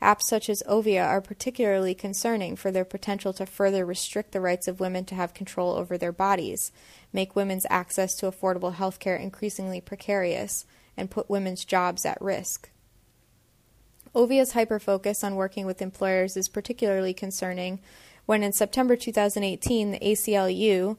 [0.03, 4.67] Apps such as Ovia are particularly concerning for their potential to further restrict the rights
[4.67, 6.73] of women to have control over their bodies,
[7.13, 10.65] make women's access to affordable health care increasingly precarious,
[10.97, 12.71] and put women's jobs at risk.
[14.15, 17.79] Ovia's hyperfocus on working with employers is particularly concerning
[18.27, 20.97] when in September 2018 the ACLU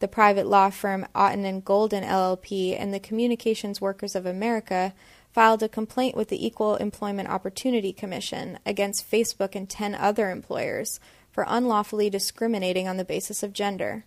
[0.00, 4.92] the private law firm Outten and Golden LLP and the Communications Workers of America
[5.34, 11.00] filed a complaint with the Equal Employment Opportunity Commission against Facebook and 10 other employers
[11.32, 14.04] for unlawfully discriminating on the basis of gender.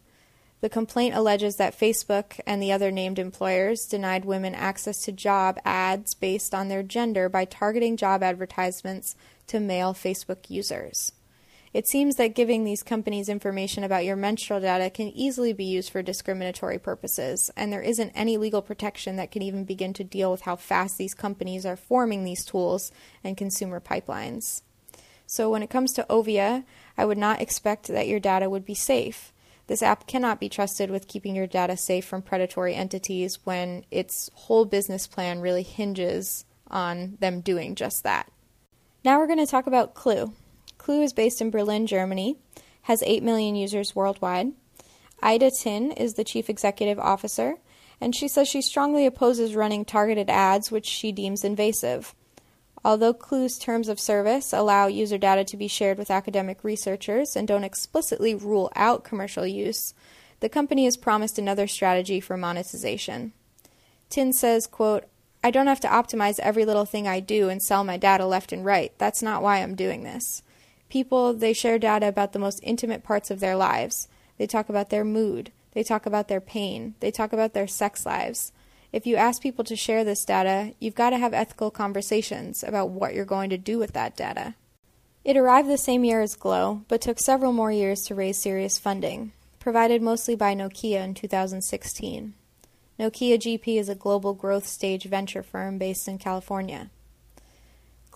[0.62, 5.60] The complaint alleges that Facebook and the other named employers denied women access to job
[5.66, 11.12] ads based on their gender by targeting job advertisements to male Facebook users.
[11.78, 15.92] It seems that giving these companies information about your menstrual data can easily be used
[15.92, 20.32] for discriminatory purposes, and there isn't any legal protection that can even begin to deal
[20.32, 22.92] with how fast these companies are forming these tools
[23.24, 24.64] and consumer pipelines.
[25.28, 26.64] So, when it comes to Ovia,
[26.98, 29.32] I would not expect that your data would be safe.
[29.68, 34.32] This app cannot be trusted with keeping your data safe from predatory entities when its
[34.34, 38.32] whole business plan really hinges on them doing just that.
[39.06, 40.34] Now we're going to talk about Clue.
[40.88, 42.38] Clue is based in Berlin, Germany,
[42.84, 44.54] has 8 million users worldwide.
[45.22, 47.56] Ida Tin is the chief executive officer,
[48.00, 52.16] and she says she strongly opposes running targeted ads, which she deems invasive.
[52.86, 57.50] Although Clue's terms of service allow user data to be shared with academic researchers and
[57.50, 59.94] don't explicitly rule out commercial use,
[60.40, 63.34] the company has promised another strategy for monetization.
[64.10, 65.04] Tin says, quote,
[65.44, 68.54] I don't have to optimize every little thing I do and sell my data left
[68.54, 68.94] and right.
[68.98, 70.44] That's not why I'm doing this.
[70.90, 74.08] People, they share data about the most intimate parts of their lives.
[74.38, 75.52] They talk about their mood.
[75.74, 76.96] They talk about their pain.
[77.00, 78.52] They talk about their sex lives.
[78.94, 82.90] If you ask people to share this data, you've got to have ethical conversations about
[82.90, 84.56] what you're going to do with that data.
[85.26, 88.80] It arrived the same year as Glow, but took several more years to raise serious
[88.80, 92.34] funding, provided mostly by Nokia in 2016.
[92.98, 96.90] Nokia GP is a global growth stage venture firm based in California.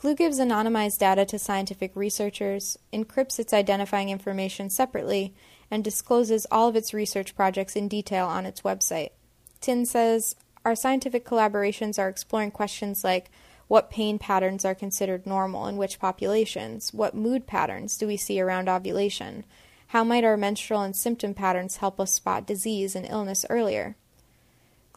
[0.02, 5.32] Clue gives anonymized data to scientific researchers, encrypts its identifying information separately,
[5.70, 9.12] and discloses all of its research projects in detail on its website.
[9.60, 10.36] Tin says,
[10.66, 13.30] Our scientific collaborations are exploring questions like
[13.68, 16.92] what pain patterns are considered normal in which populations?
[16.92, 19.46] What mood patterns do we see around ovulation?
[19.90, 23.98] How might our menstrual and symptom patterns help us spot disease and illness earlier?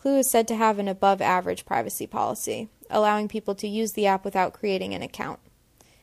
[0.04, 4.06] Clue is said to have an above average privacy policy, allowing people to use the
[4.06, 5.40] app without creating an account.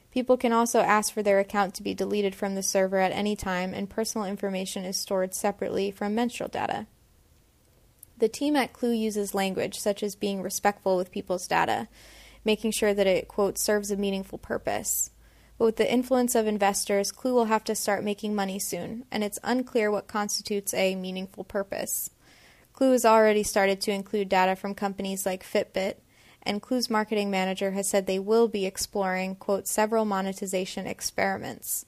[0.10, 3.36] People can also ask for their account to be deleted from the server at any
[3.36, 6.88] time, and personal information is stored separately from menstrual data.
[8.18, 11.88] The team at Clue uses language such as being respectful with people's data,
[12.44, 15.12] making sure that it, quote, serves a meaningful purpose.
[15.60, 19.24] But with the influence of investors, Clue will have to start making money soon, and
[19.24, 22.10] it's unclear what constitutes a meaningful purpose.
[22.74, 25.96] Clue has already started to include data from companies like Fitbit,
[26.44, 31.86] and Clue's marketing manager has said they will be exploring, quote, several monetization experiments.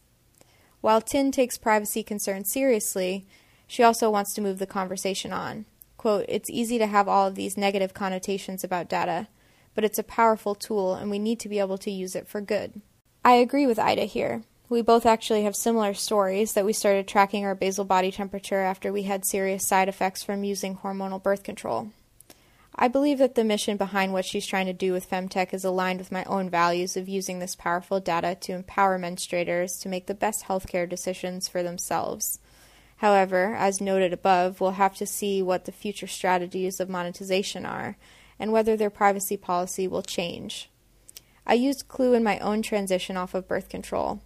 [0.82, 3.26] While Tin takes privacy concerns seriously,
[3.65, 5.65] she also wants to move the conversation on.
[5.98, 9.28] Quote, it's easy to have all of these negative connotations about data,
[9.74, 12.41] but it's a powerful tool and we need to be able to use it for
[12.41, 12.82] good.
[13.24, 14.43] I agree with Ida here.
[14.73, 18.91] We both actually have similar stories that we started tracking our basal body temperature after
[18.91, 21.91] we had serious side effects from using hormonal birth control.
[22.73, 25.99] I believe that the mission behind what she's trying to do with Femtech is aligned
[25.99, 30.15] with my own values of using this powerful data to empower menstruators to make the
[30.15, 32.39] best healthcare decisions for themselves.
[32.97, 37.95] However, as noted above, we'll have to see what the future strategies of monetization are
[38.39, 40.71] and whether their privacy policy will change.
[41.45, 44.23] I used Clue in my own transition off of birth control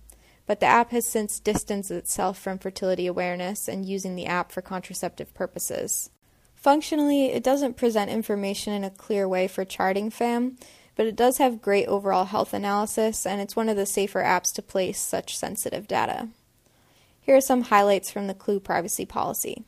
[0.48, 4.62] but the app has since distanced itself from fertility awareness and using the app for
[4.62, 6.10] contraceptive purposes.
[6.56, 10.58] Functionally, it doesn't present information in a clear way for charting FAM,
[10.96, 14.54] but it does have great overall health analysis, and it's one of the safer apps
[14.54, 16.30] to place such sensitive data.
[17.22, 19.64] Here are some highlights from the Clue privacy policy.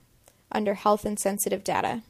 [0.52, 2.02] Under Health and Sensitive Data,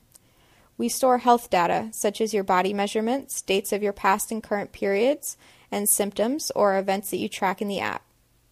[0.78, 4.72] we store health data, such as your body measurements, dates of your past and current
[4.72, 5.36] periods,
[5.70, 8.04] and symptoms or events that you track in the app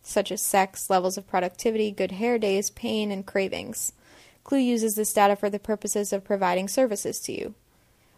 [0.07, 3.91] such as sex, levels of productivity, good hair days, pain, and cravings.
[4.43, 7.53] Clue uses this data for the purposes of providing services to you.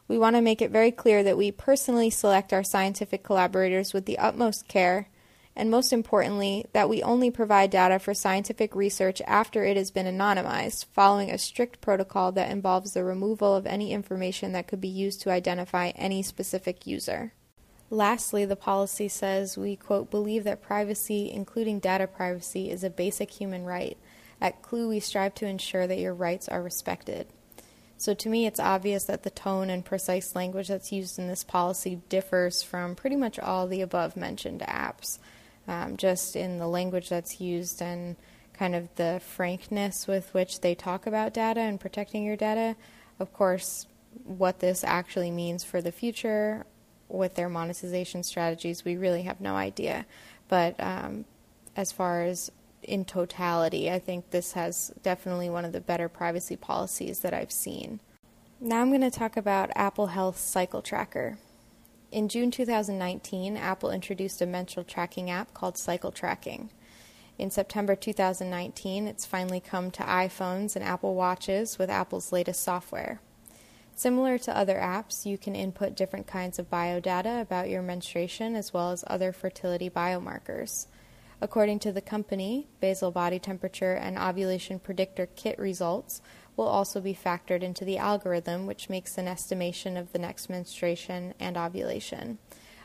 [0.07, 4.05] We want to make it very clear that we personally select our scientific collaborators with
[4.05, 5.09] the utmost care,
[5.55, 10.05] and most importantly, that we only provide data for scientific research after it has been
[10.05, 14.87] anonymized, following a strict protocol that involves the removal of any information that could be
[14.87, 17.33] used to identify any specific user.
[17.91, 23.31] Lastly, the policy says we, quote, believe that privacy, including data privacy, is a basic
[23.31, 23.97] human right.
[24.39, 27.27] At Clue, we strive to ensure that your rights are respected.
[27.97, 31.43] So to me, it's obvious that the tone and precise language that's used in this
[31.43, 35.19] policy differs from pretty much all the above mentioned apps,
[35.67, 38.15] um, just in the language that's used and
[38.53, 42.75] kind of the frankness with which they talk about data and protecting your data.
[43.19, 43.87] Of course,
[44.23, 46.65] what this actually means for the future
[47.09, 50.05] with their monetization strategies, we really have no idea.
[50.47, 51.25] But um,
[51.75, 52.51] as far as
[52.83, 57.51] in totality, I think this has definitely one of the better privacy policies that I've
[57.51, 57.99] seen.
[58.61, 61.37] Now I'm going to talk about Apple Health Cycle Tracker.
[62.11, 66.71] In June 2019, Apple introduced a menstrual tracking app called Cycle Tracking.
[67.37, 73.21] In September 2019, it's finally come to iPhones and Apple Watches with Apple's latest software.
[73.99, 78.73] Similar to other apps, you can input different kinds of biodata about your menstruation as
[78.73, 80.87] well as other fertility biomarkers.
[81.41, 86.21] According to the company, basal body temperature and ovulation predictor kit results
[86.55, 91.33] will also be factored into the algorithm, which makes an estimation of the next menstruation
[91.37, 92.37] and ovulation.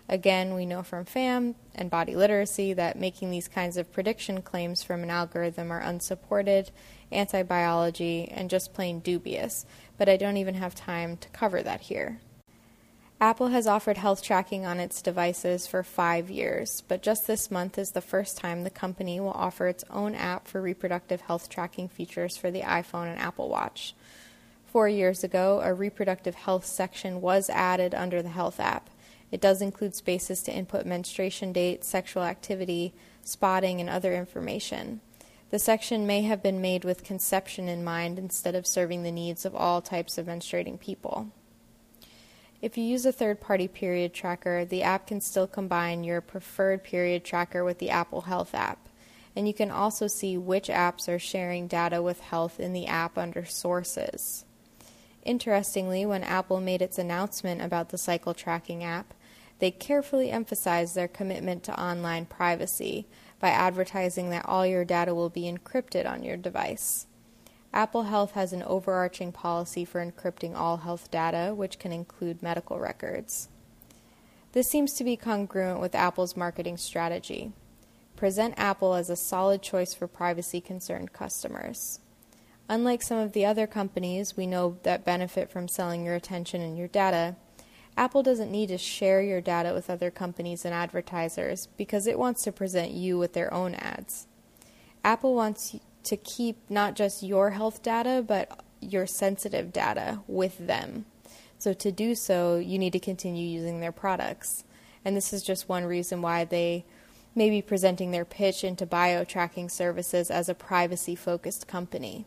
[0.08, 4.82] Again, we know from FAM and body literacy that making these kinds of prediction claims
[4.82, 6.70] from an algorithm are unsupported,
[7.10, 9.64] anti biology, and just plain dubious,
[9.98, 12.20] but I don't even have time to cover that here.
[13.20, 17.78] Apple has offered health tracking on its devices for five years, but just this month
[17.78, 21.88] is the first time the company will offer its own app for reproductive health tracking
[21.88, 23.94] features for the iPhone and Apple Watch.
[24.66, 28.90] Four years ago, a reproductive health section was added under the Health app.
[29.30, 32.92] It does include spaces to input menstruation date, sexual activity,
[33.22, 35.00] spotting, and other information.
[35.50, 39.44] The section may have been made with conception in mind instead of serving the needs
[39.44, 41.28] of all types of menstruating people.
[42.60, 46.82] If you use a third party period tracker, the app can still combine your preferred
[46.82, 48.88] period tracker with the Apple Health app.
[49.36, 53.18] And you can also see which apps are sharing data with health in the app
[53.18, 54.44] under sources.
[55.24, 59.12] Interestingly, when Apple made its announcement about the cycle tracking app,
[59.58, 63.06] they carefully emphasized their commitment to online privacy
[63.40, 67.06] by advertising that all your data will be encrypted on your device.
[67.72, 72.78] Apple Health has an overarching policy for encrypting all health data, which can include medical
[72.78, 73.48] records.
[74.52, 77.52] This seems to be congruent with Apple's marketing strategy.
[78.14, 81.98] Present Apple as a solid choice for privacy concerned customers.
[82.68, 86.78] Unlike some of the other companies we know that benefit from selling your attention and
[86.78, 87.34] your data,
[87.96, 92.42] Apple doesn't need to share your data with other companies and advertisers because it wants
[92.42, 94.26] to present you with their own ads.
[95.04, 101.06] Apple wants to keep not just your health data, but your sensitive data with them.
[101.58, 104.64] So to do so, you need to continue using their products.
[105.04, 106.84] And this is just one reason why they
[107.34, 112.26] may be presenting their pitch into bio tracking services as a privacy focused company.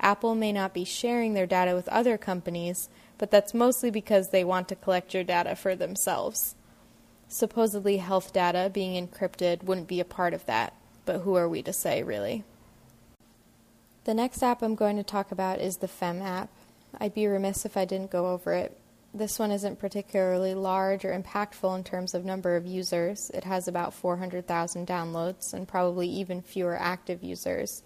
[0.00, 2.88] Apple may not be sharing their data with other companies,
[3.18, 6.54] but that's mostly because they want to collect your data for themselves.
[7.28, 10.74] Supposedly, health data being encrypted wouldn't be a part of that,
[11.04, 12.44] but who are we to say, really?
[14.04, 16.48] The next app I'm going to talk about is the Fem app.
[16.98, 18.76] I'd be remiss if I didn't go over it.
[19.12, 23.30] This one isn't particularly large or impactful in terms of number of users.
[23.30, 27.82] It has about 400,000 downloads and probably even fewer active users.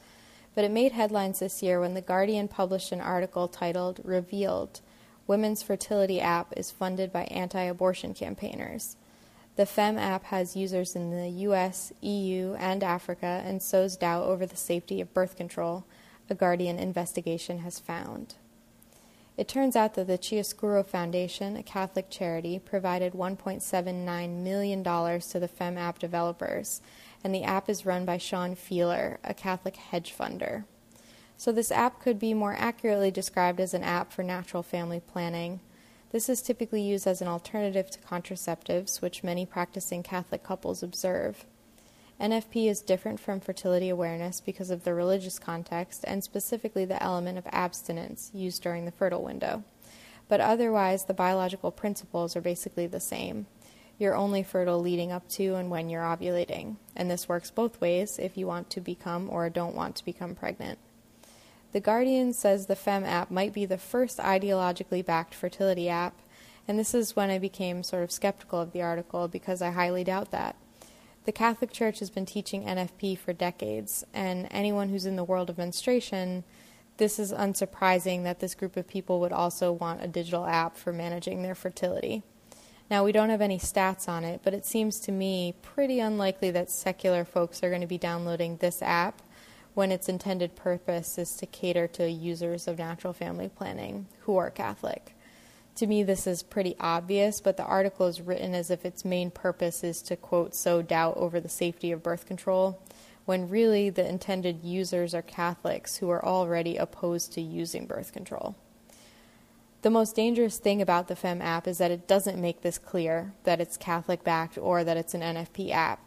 [0.54, 4.80] But it made headlines this year when The Guardian published an article titled Revealed
[5.26, 8.96] Women's Fertility App is Funded by Anti Abortion Campaigners.
[9.56, 14.46] The FEM app has users in the US, EU, and Africa and sows doubt over
[14.46, 15.84] the safety of birth control,
[16.28, 18.34] a Guardian investigation has found.
[19.36, 25.48] It turns out that the Chiaroscuro Foundation, a Catholic charity, provided $1.79 million to the
[25.48, 26.80] Fem app developers,
[27.24, 30.64] and the app is run by Sean Fieler, a Catholic hedge funder.
[31.36, 35.60] So, this app could be more accurately described as an app for natural family planning.
[36.12, 41.44] This is typically used as an alternative to contraceptives, which many practicing Catholic couples observe.
[42.20, 47.38] NFP is different from fertility awareness because of the religious context and specifically the element
[47.38, 49.64] of abstinence used during the fertile window.
[50.28, 53.46] But otherwise, the biological principles are basically the same.
[53.98, 58.18] You're only fertile leading up to and when you're ovulating, and this works both ways
[58.18, 60.78] if you want to become or don't want to become pregnant.
[61.72, 66.14] The Guardian says the Fem app might be the first ideologically backed fertility app,
[66.66, 70.04] and this is when I became sort of skeptical of the article because I highly
[70.04, 70.56] doubt that.
[71.24, 75.50] The Catholic Church has been teaching NFP for decades, and anyone who's in the world
[75.50, 76.44] of menstruation,
[76.96, 80.92] this is unsurprising that this group of people would also want a digital app for
[80.92, 82.22] managing their fertility.
[82.90, 86.50] Now, we don't have any stats on it, but it seems to me pretty unlikely
[86.50, 89.22] that secular folks are going to be downloading this app
[89.72, 94.50] when its intended purpose is to cater to users of natural family planning who are
[94.50, 95.14] Catholic.
[95.76, 99.30] To me, this is pretty obvious, but the article is written as if its main
[99.32, 102.80] purpose is to, quote, sow doubt over the safety of birth control,
[103.24, 108.54] when really the intended users are Catholics who are already opposed to using birth control.
[109.84, 113.34] The most dangerous thing about the FEM app is that it doesn't make this clear
[113.42, 116.00] that it's Catholic backed or that it's an NFP app.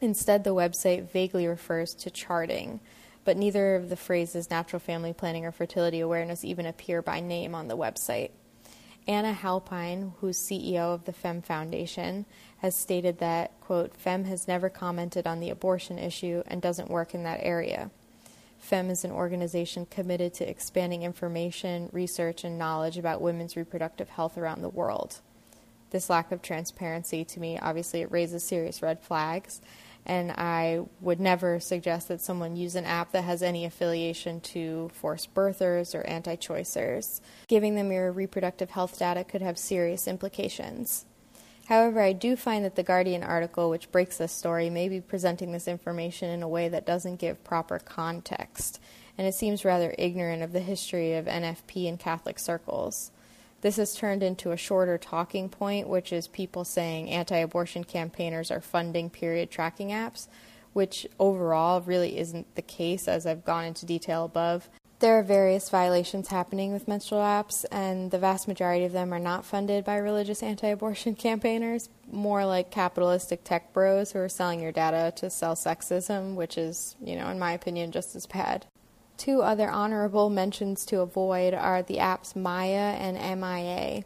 [0.00, 2.80] Instead, the website vaguely refers to charting,
[3.26, 7.54] but neither of the phrases natural family planning or fertility awareness even appear by name
[7.54, 8.30] on the website.
[9.06, 12.24] Anna Halpine, who's CEO of the FEM Foundation,
[12.62, 17.12] has stated that, quote, FEM has never commented on the abortion issue and doesn't work
[17.12, 17.90] in that area.
[18.58, 24.36] FEM is an organization committed to expanding information, research, and knowledge about women's reproductive health
[24.36, 25.20] around the world.
[25.90, 29.60] This lack of transparency, to me, obviously, it raises serious red flags
[30.08, 34.90] and I would never suggest that someone use an app that has any affiliation to
[34.94, 37.20] forced birthers or anti choicers.
[37.46, 41.04] Giving them your reproductive health data could have serious implications.
[41.68, 45.52] However, I do find that the Guardian article, which breaks this story, may be presenting
[45.52, 48.80] this information in a way that doesn't give proper context,
[49.18, 53.10] and it seems rather ignorant of the history of NFP in Catholic circles.
[53.60, 58.50] This has turned into a shorter talking point, which is people saying anti abortion campaigners
[58.50, 60.26] are funding period tracking apps,
[60.72, 64.70] which overall really isn't the case, as I've gone into detail above.
[65.00, 69.20] There are various violations happening with menstrual apps, and the vast majority of them are
[69.20, 74.60] not funded by religious anti abortion campaigners, more like capitalistic tech bros who are selling
[74.60, 78.66] your data to sell sexism, which is, you know, in my opinion, just as bad.
[79.16, 84.02] Two other honorable mentions to avoid are the apps Maya and MIA.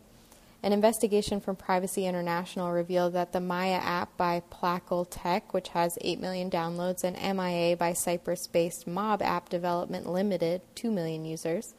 [0.64, 5.98] An investigation from Privacy International revealed that the Maya app by Plackal Tech, which has
[6.00, 11.74] 8 million downloads, and MIA by Cyprus based Mob App Development Limited, 2 million users,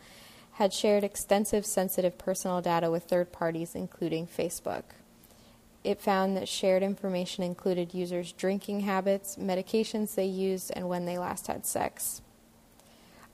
[0.53, 4.83] had shared extensive sensitive personal data with third parties, including Facebook.
[5.85, 11.17] It found that shared information included users' drinking habits, medications they used, and when they
[11.17, 12.21] last had sex.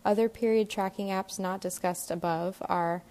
[0.06, 3.04] Other period tracking apps not discussed above are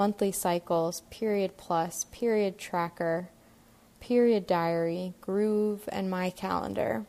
[0.00, 3.28] Monthly Cycles, Period Plus, Period Tracker,
[4.00, 7.04] Period Diary, Groove, and My Calendar.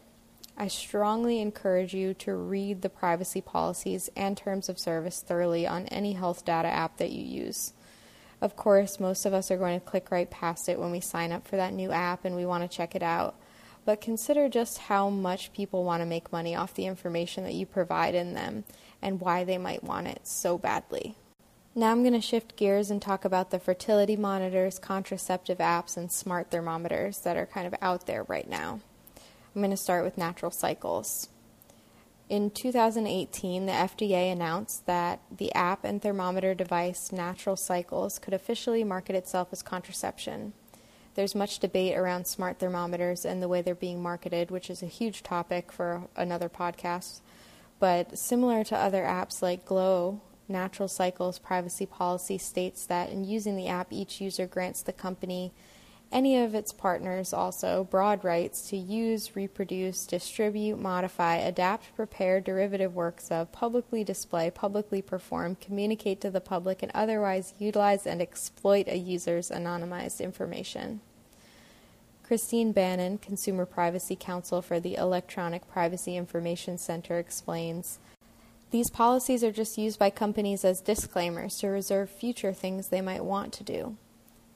[0.58, 5.86] I strongly encourage you to read the privacy policies and terms of service thoroughly on
[5.86, 7.72] any health data app that you use.
[8.42, 11.32] Of course, most of us are going to click right past it when we sign
[11.32, 13.36] up for that new app and we want to check it out.
[13.86, 17.66] But consider just how much people want to make money off the information that you
[17.66, 18.66] provide in them
[19.02, 21.16] and why they might want it so badly.
[21.74, 26.11] Now I'm going to shift gears and talk about the fertility monitors, contraceptive apps, and
[26.11, 28.82] smart thermometers that are kind of out there right now.
[29.55, 31.30] I'm going to start with natural cycles.
[32.28, 38.84] In 2018, the FDA announced that the app and thermometer device Natural Cycles could officially
[38.84, 40.51] market itself as contraception.
[41.15, 44.88] There's much debate around smart thermometers and the way they're being marketed, which is a
[44.88, 47.22] huge topic for another podcast.
[47.80, 50.22] But similar to other apps like Glow,
[50.52, 55.52] Natural Cycles privacy policy states that in using the app, each user grants the company
[56.12, 62.93] any of its partners also broad rights to use, reproduce, distribute, modify, adapt, prepare derivative
[62.93, 68.89] works of, publicly display, publicly perform, communicate to the public, and otherwise utilize and exploit
[68.89, 70.99] a user's anonymized information.
[72.24, 77.99] Christine Bannan, Consumer Privacy Counsel for the Electronic Privacy Information Center, explains
[78.72, 83.26] These policies are just used by companies as disclaimers to reserve future things they might
[83.26, 83.97] want to do.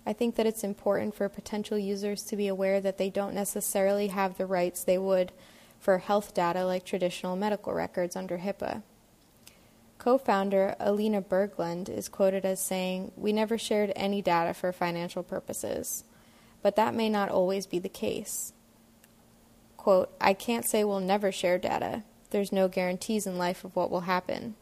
[0.06, 4.08] I think that it's important for potential users to be aware that they don't necessarily
[4.08, 5.34] have the rights they would
[5.80, 8.84] for health data like traditional medical records under HIPAA.
[9.98, 15.24] Co founder Elina Berglund is quoted as saying, We never shared any data for financial
[15.24, 16.04] purposes,
[16.62, 18.54] but that may not always be the case.
[19.78, 22.04] Quote, I can't say we'll never share data.
[22.30, 24.56] There's no guarantees in life of what will happen.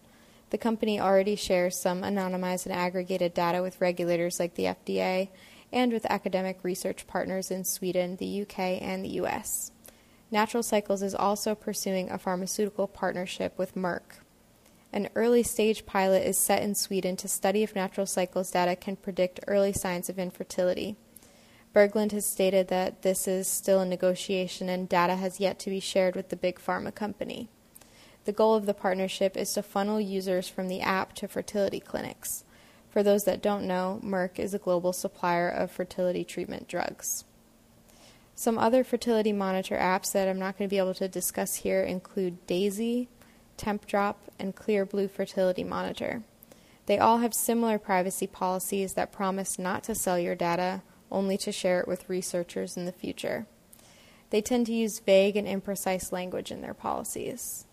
[0.50, 5.30] The company already shares some anonymized and aggregated data with regulators like the FDA
[5.72, 9.72] and with academic research partners in Sweden, the UK, and the US.
[10.30, 14.20] Natural Cycles is also pursuing a pharmaceutical partnership with Merck.
[14.92, 18.96] An early stage pilot is set in Sweden to study if Natural Cycles data can
[18.96, 20.96] predict early signs of infertility.
[21.74, 25.80] Berglund has stated that this is still a negotiation and data has yet to be
[25.80, 27.50] shared with the big pharma company.
[28.26, 32.44] The goal of the partnership is to funnel users from the app to fertility clinics.
[32.90, 37.26] For those that don't know, Merck is a global supplier of fertility treatment drugs.
[38.36, 41.82] Some other fertility monitor apps that I'm not going to be able to discuss here
[41.82, 43.08] include Daysy,
[43.58, 46.24] Tempdrop, and Clearblue Fertility Monitor.
[46.86, 50.82] They all have similar privacy policies that promise not to sell your data,
[51.14, 53.46] only to share it with researchers in the future.
[54.32, 57.66] They tend to use vague and imprecise language in their policies.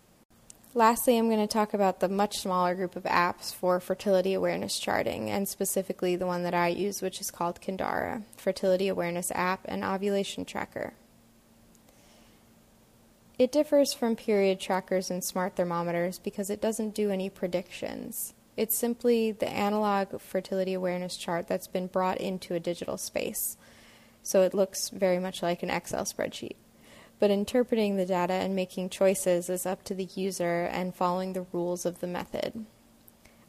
[0.72, 4.78] Lastly, I'm going to talk about the much smaller group of apps for fertility awareness
[4.78, 9.62] charting, and specifically the one that I use, which is called Kindara Fertility Awareness App
[9.64, 10.92] and Ovulation Tracker.
[13.36, 18.34] It differs from period trackers and smart thermometers because it doesn't do any predictions.
[18.60, 23.56] It's simply the analog fertility awareness chart that's been brought into a digital space.
[24.22, 26.56] So it looks very much like an Excel spreadsheet
[27.20, 31.46] but interpreting the data and making choices is up to the user and following the
[31.52, 32.64] rules of the method.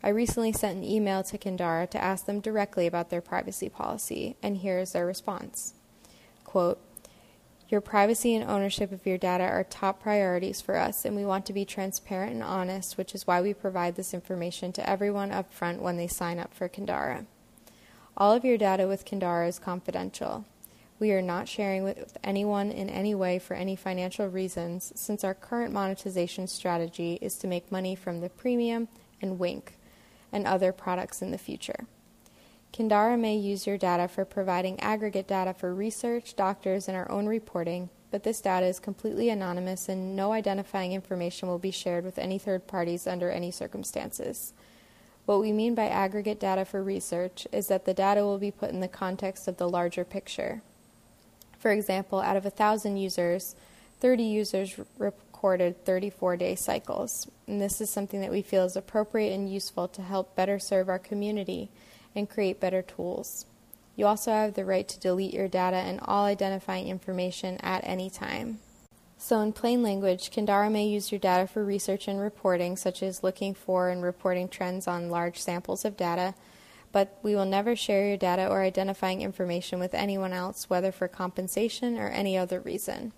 [0.04, 4.36] I recently sent an email to Kindara to ask them directly about their privacy policy,
[4.44, 5.74] and here is their response.
[6.44, 6.80] Quote,
[7.72, 11.46] your privacy and ownership of your data are top priorities for us, and we want
[11.46, 15.54] to be transparent and honest, which is why we provide this information to everyone up
[15.54, 17.26] front when they sign up for Kindara.
[18.18, 20.46] All of your data with Kindara is confidential.
[21.00, 25.34] We are not sharing with anyone in any way for any financial reasons, since our
[25.34, 28.90] current monetization strategy is to make money from the premium
[29.22, 29.78] and Wink
[30.32, 31.88] and other products in the future.
[32.74, 37.28] Kindara may use your data for providing aggregate data for research, doctors, and our own
[37.28, 42.18] reporting, but this data is completely anonymous and no identifying information will be shared with
[42.18, 44.54] any third parties under any circumstances.
[45.26, 48.70] What we mean by aggregate data for research is that the data will be put
[48.70, 50.62] in the context of the larger picture.
[51.60, 53.56] For example, out of 1,000 users,
[54.00, 57.30] 30 users recorded 34 day cycles.
[57.48, 60.90] And this is something that we feel is appropriate and useful to help better serve
[60.90, 61.70] our community
[62.16, 63.46] and create better tools.
[63.96, 68.10] You also have the right to delete your data and all identifying information at any
[68.10, 68.60] time.
[69.18, 73.22] So, in plain language, Kindara may use your data for research and reporting, such as
[73.22, 76.34] looking for and reporting trends on large samples of data,
[76.92, 81.08] but we will never share your data or identifying information with anyone else, whether for
[81.08, 83.14] compensation or any other reason.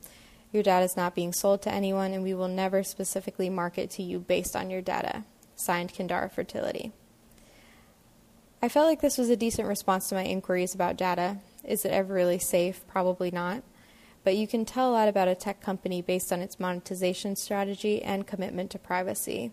[0.52, 4.04] Your data is not being sold to anyone, and we will never specifically market to
[4.04, 5.24] you based on your data.
[5.56, 6.91] Signed, Kindara Fertility.
[8.64, 11.38] I felt like this was a decent response to my inquiries about data.
[11.64, 12.82] Is it ever really safe?
[12.88, 13.61] Probably not
[14.24, 18.01] but you can tell a lot about a tech company based on its monetization strategy
[18.01, 19.51] and commitment to privacy.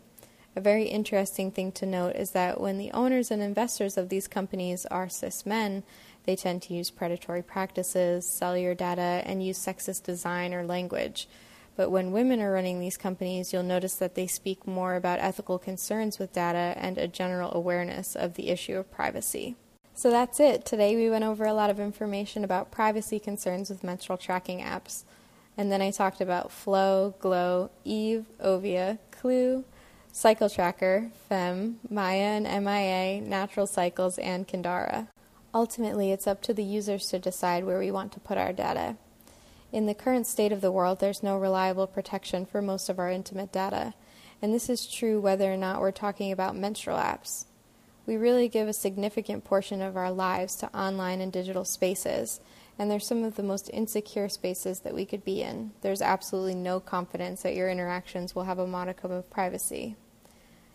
[0.56, 4.26] A very interesting thing to note is that when the owners and investors of these
[4.26, 5.84] companies are cis men,
[6.24, 11.28] they tend to use predatory practices, sell your data, and use sexist design or language.
[11.80, 15.58] But when women are running these companies, you'll notice that they speak more about ethical
[15.58, 19.56] concerns with data and a general awareness of the issue of privacy.
[19.94, 20.66] So that's it.
[20.66, 25.04] Today we went over a lot of information about privacy concerns with menstrual tracking apps.
[25.56, 29.64] And then I talked about Flo, Glow, Eve, Ovia, Clue,
[30.12, 35.08] Cycle Tracker, Fem, Maya and MIA, Natural Cycles, and Kindara.
[35.54, 38.96] Ultimately, it's up to the users to decide where we want to put our data.
[39.72, 43.08] In the current state of the world, there's no reliable protection for most of our
[43.08, 43.94] intimate data,
[44.42, 47.44] and this is true whether or not we're talking about menstrual apps.
[48.04, 52.40] We really give a significant portion of our lives to online and digital spaces,
[52.76, 55.70] and they're some of the most insecure spaces that we could be in.
[55.82, 59.94] There's absolutely no confidence that your interactions will have a modicum of privacy.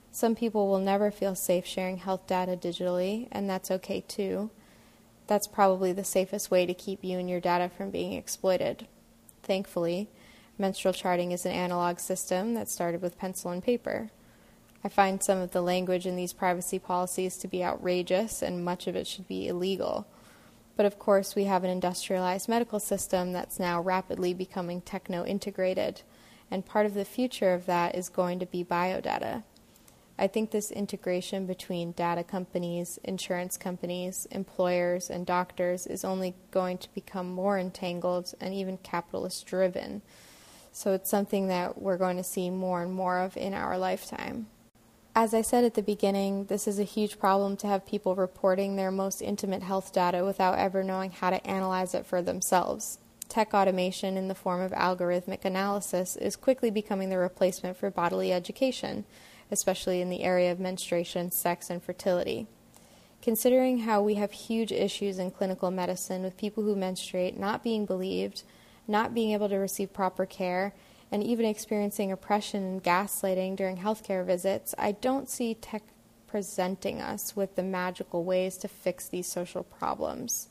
[0.09, 4.51] Some people will never feel safe sharing health data digitally, and that's okay too.
[5.27, 8.87] That's probably the safest way to keep you and your data from being exploited.
[9.41, 10.07] Thankfully,
[10.57, 14.09] menstrual charting is an analog system that started with pencil and paper.
[14.83, 18.85] I find some of the language in these privacy policies to be outrageous, and much
[18.85, 20.05] of it should be illegal.
[20.75, 26.03] But of course, we have an industrialized medical system that's now rapidly becoming techno integrated,
[26.51, 29.43] and part of the future of that is going to be biodata.
[30.17, 36.77] I think this integration between data companies, insurance companies, employers, and doctors is only going
[36.79, 40.01] to become more entangled and even capitalist driven.
[40.71, 44.47] So it's something that we're going to see more and more of in our lifetime.
[45.17, 48.75] As I said at the beginning, this is a huge problem to have people reporting
[48.75, 52.99] their most intimate health data without ever knowing how to analyze it for themselves.
[53.29, 58.33] Tech automation in the form of algorithmic analysis is quickly becoming the replacement for bodily
[58.33, 59.05] education,
[59.51, 62.47] especially in the area of menstruation, sex, and fertility.
[63.21, 67.85] Considering how we have huge issues in clinical medicine with people who menstruate not being
[67.85, 68.43] believed,
[68.87, 70.73] not being able to receive proper care,
[71.11, 75.83] and even experiencing oppression and gaslighting during healthcare visits, I don't see tech
[76.27, 80.49] presenting us with the magical ways to fix these social problems.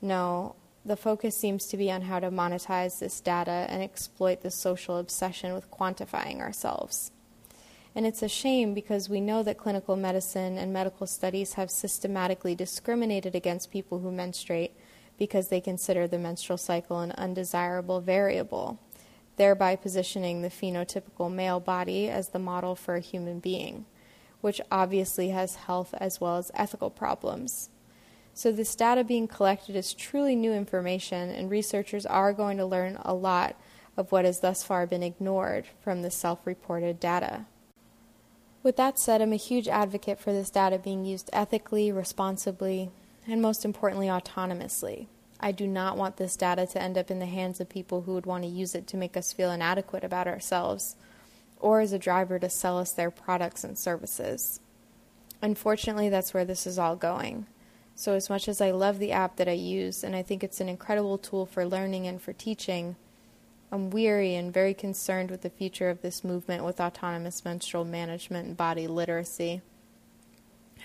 [0.00, 0.54] No,
[0.84, 4.96] the focus seems to be on how to monetize this data and exploit the social
[4.96, 7.12] obsession with quantifying ourselves.
[7.94, 12.54] And it's a shame because we know that clinical medicine and medical studies have systematically
[12.54, 14.72] discriminated against people who menstruate
[15.18, 18.78] because they consider the menstrual cycle an undesirable variable
[19.40, 23.86] thereby positioning the phenotypical male body as the model for a human being,
[24.42, 27.70] which obviously has health as well as ethical problems.
[28.34, 32.98] So, this data being collected is truly new information, and researchers are going to learn
[33.00, 33.56] a lot
[33.96, 37.46] of what has thus far been ignored from the self reported data.
[38.62, 42.90] With that said, I'm a huge advocate for this data being used ethically, responsibly,
[43.26, 45.06] and most importantly, autonomously.
[45.40, 48.12] I do not want this data to end up in the hands of people who
[48.12, 50.96] would want to use it to make us feel inadequate about ourselves,
[51.58, 54.60] or as a driver to sell us their products and services.
[55.40, 57.46] Unfortunately, that's where this is all going.
[57.94, 60.60] So, as much as I love the app that I use, and I think it's
[60.60, 62.96] an incredible tool for learning and for teaching,
[63.72, 68.48] I'm weary and very concerned with the future of this movement with autonomous menstrual management
[68.48, 69.62] and body literacy.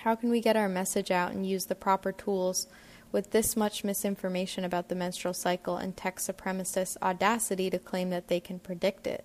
[0.02, 2.68] How can we get our message out and use the proper tools
[3.12, 8.28] with this much misinformation about the menstrual cycle and tech supremacists' audacity to claim that
[8.28, 9.24] they can predict it.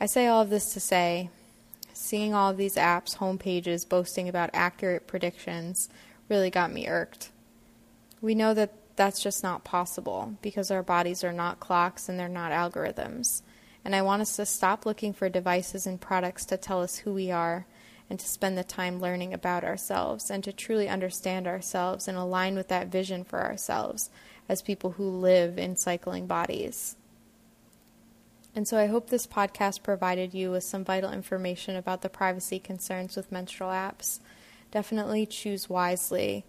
[0.00, 1.30] I say all of this to say,
[1.92, 5.88] seeing all of these apps' homepages boasting about accurate predictions
[6.28, 7.30] really got me irked.
[8.20, 12.28] We know that that's just not possible because our bodies are not clocks and they're
[12.28, 13.42] not algorithms.
[13.84, 17.14] And I want us to stop looking for devices and products to tell us who
[17.14, 17.66] we are
[18.08, 22.56] and to spend the time learning about ourselves and to truly understand ourselves and align
[22.56, 24.10] with that vision for ourselves
[24.48, 26.96] as people who live in cycling bodies.
[28.54, 32.58] And so I hope this podcast provided you with some vital information about the privacy
[32.58, 34.20] concerns with menstrual apps.
[34.70, 36.46] Definitely choose wisely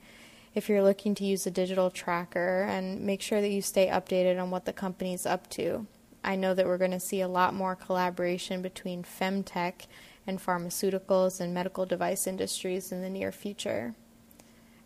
[0.54, 4.41] if you're looking to use a digital tracker and make sure that you stay updated
[4.41, 5.86] on what the company's up to.
[6.24, 9.86] I know that we're going to see a lot more collaboration between femtech
[10.26, 13.95] and pharmaceuticals and medical device industries in the near future.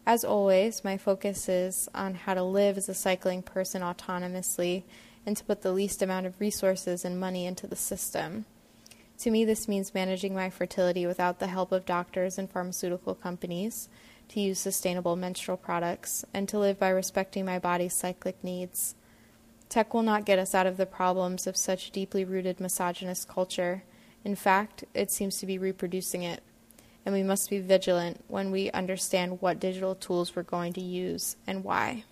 [0.06, 4.84] As always, my focus is on how to live as a cycling person autonomously
[5.26, 8.46] and to put the least amount of resources and money into the system.
[9.20, 13.88] To me, this means managing my fertility without the help of doctors and pharmaceutical companies,
[14.32, 18.96] to use sustainable menstrual products, and to live by respecting my body's cyclic needs.
[19.68, 23.84] Tech will not get us out of the problems of such deeply rooted misogynist culture.
[24.24, 26.44] In fact, it seems to be reproducing it.
[27.06, 31.36] And we must be vigilant when we understand what digital tools we're going to use
[31.48, 32.04] and why.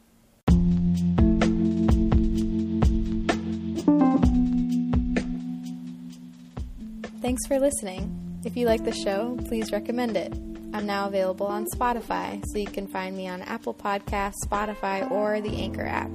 [7.22, 8.42] Thanks for listening.
[8.44, 10.49] If you like the show, please recommend it.
[10.72, 15.42] I'm now available on Spotify, so you can find me on Apple Podcasts, Spotify, or
[15.42, 16.12] the Anchor app.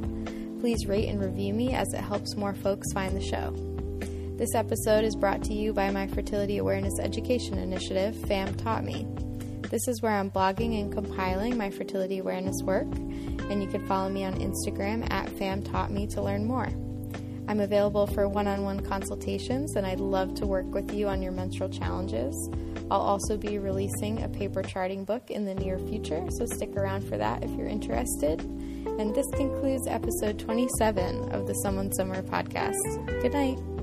[0.60, 3.52] Please rate and review me as it helps more folks find the show.
[4.38, 9.06] This episode is brought to you by my Fertility Awareness Education Initiative, FAM Taught Me.
[9.70, 14.08] This is where I'm blogging and compiling my fertility awareness work, and you can follow
[14.08, 16.68] me on Instagram at FAM Taught Me to learn more.
[17.46, 21.22] I'm available for one on one consultations, and I'd love to work with you on
[21.22, 22.34] your menstrual challenges.
[22.90, 27.02] I'll also be releasing a paper charting book in the near future, so stick around
[27.02, 28.40] for that if you're interested.
[28.40, 33.22] And this concludes episode 27 of the Someone Somewhere podcast.
[33.22, 33.73] Good night.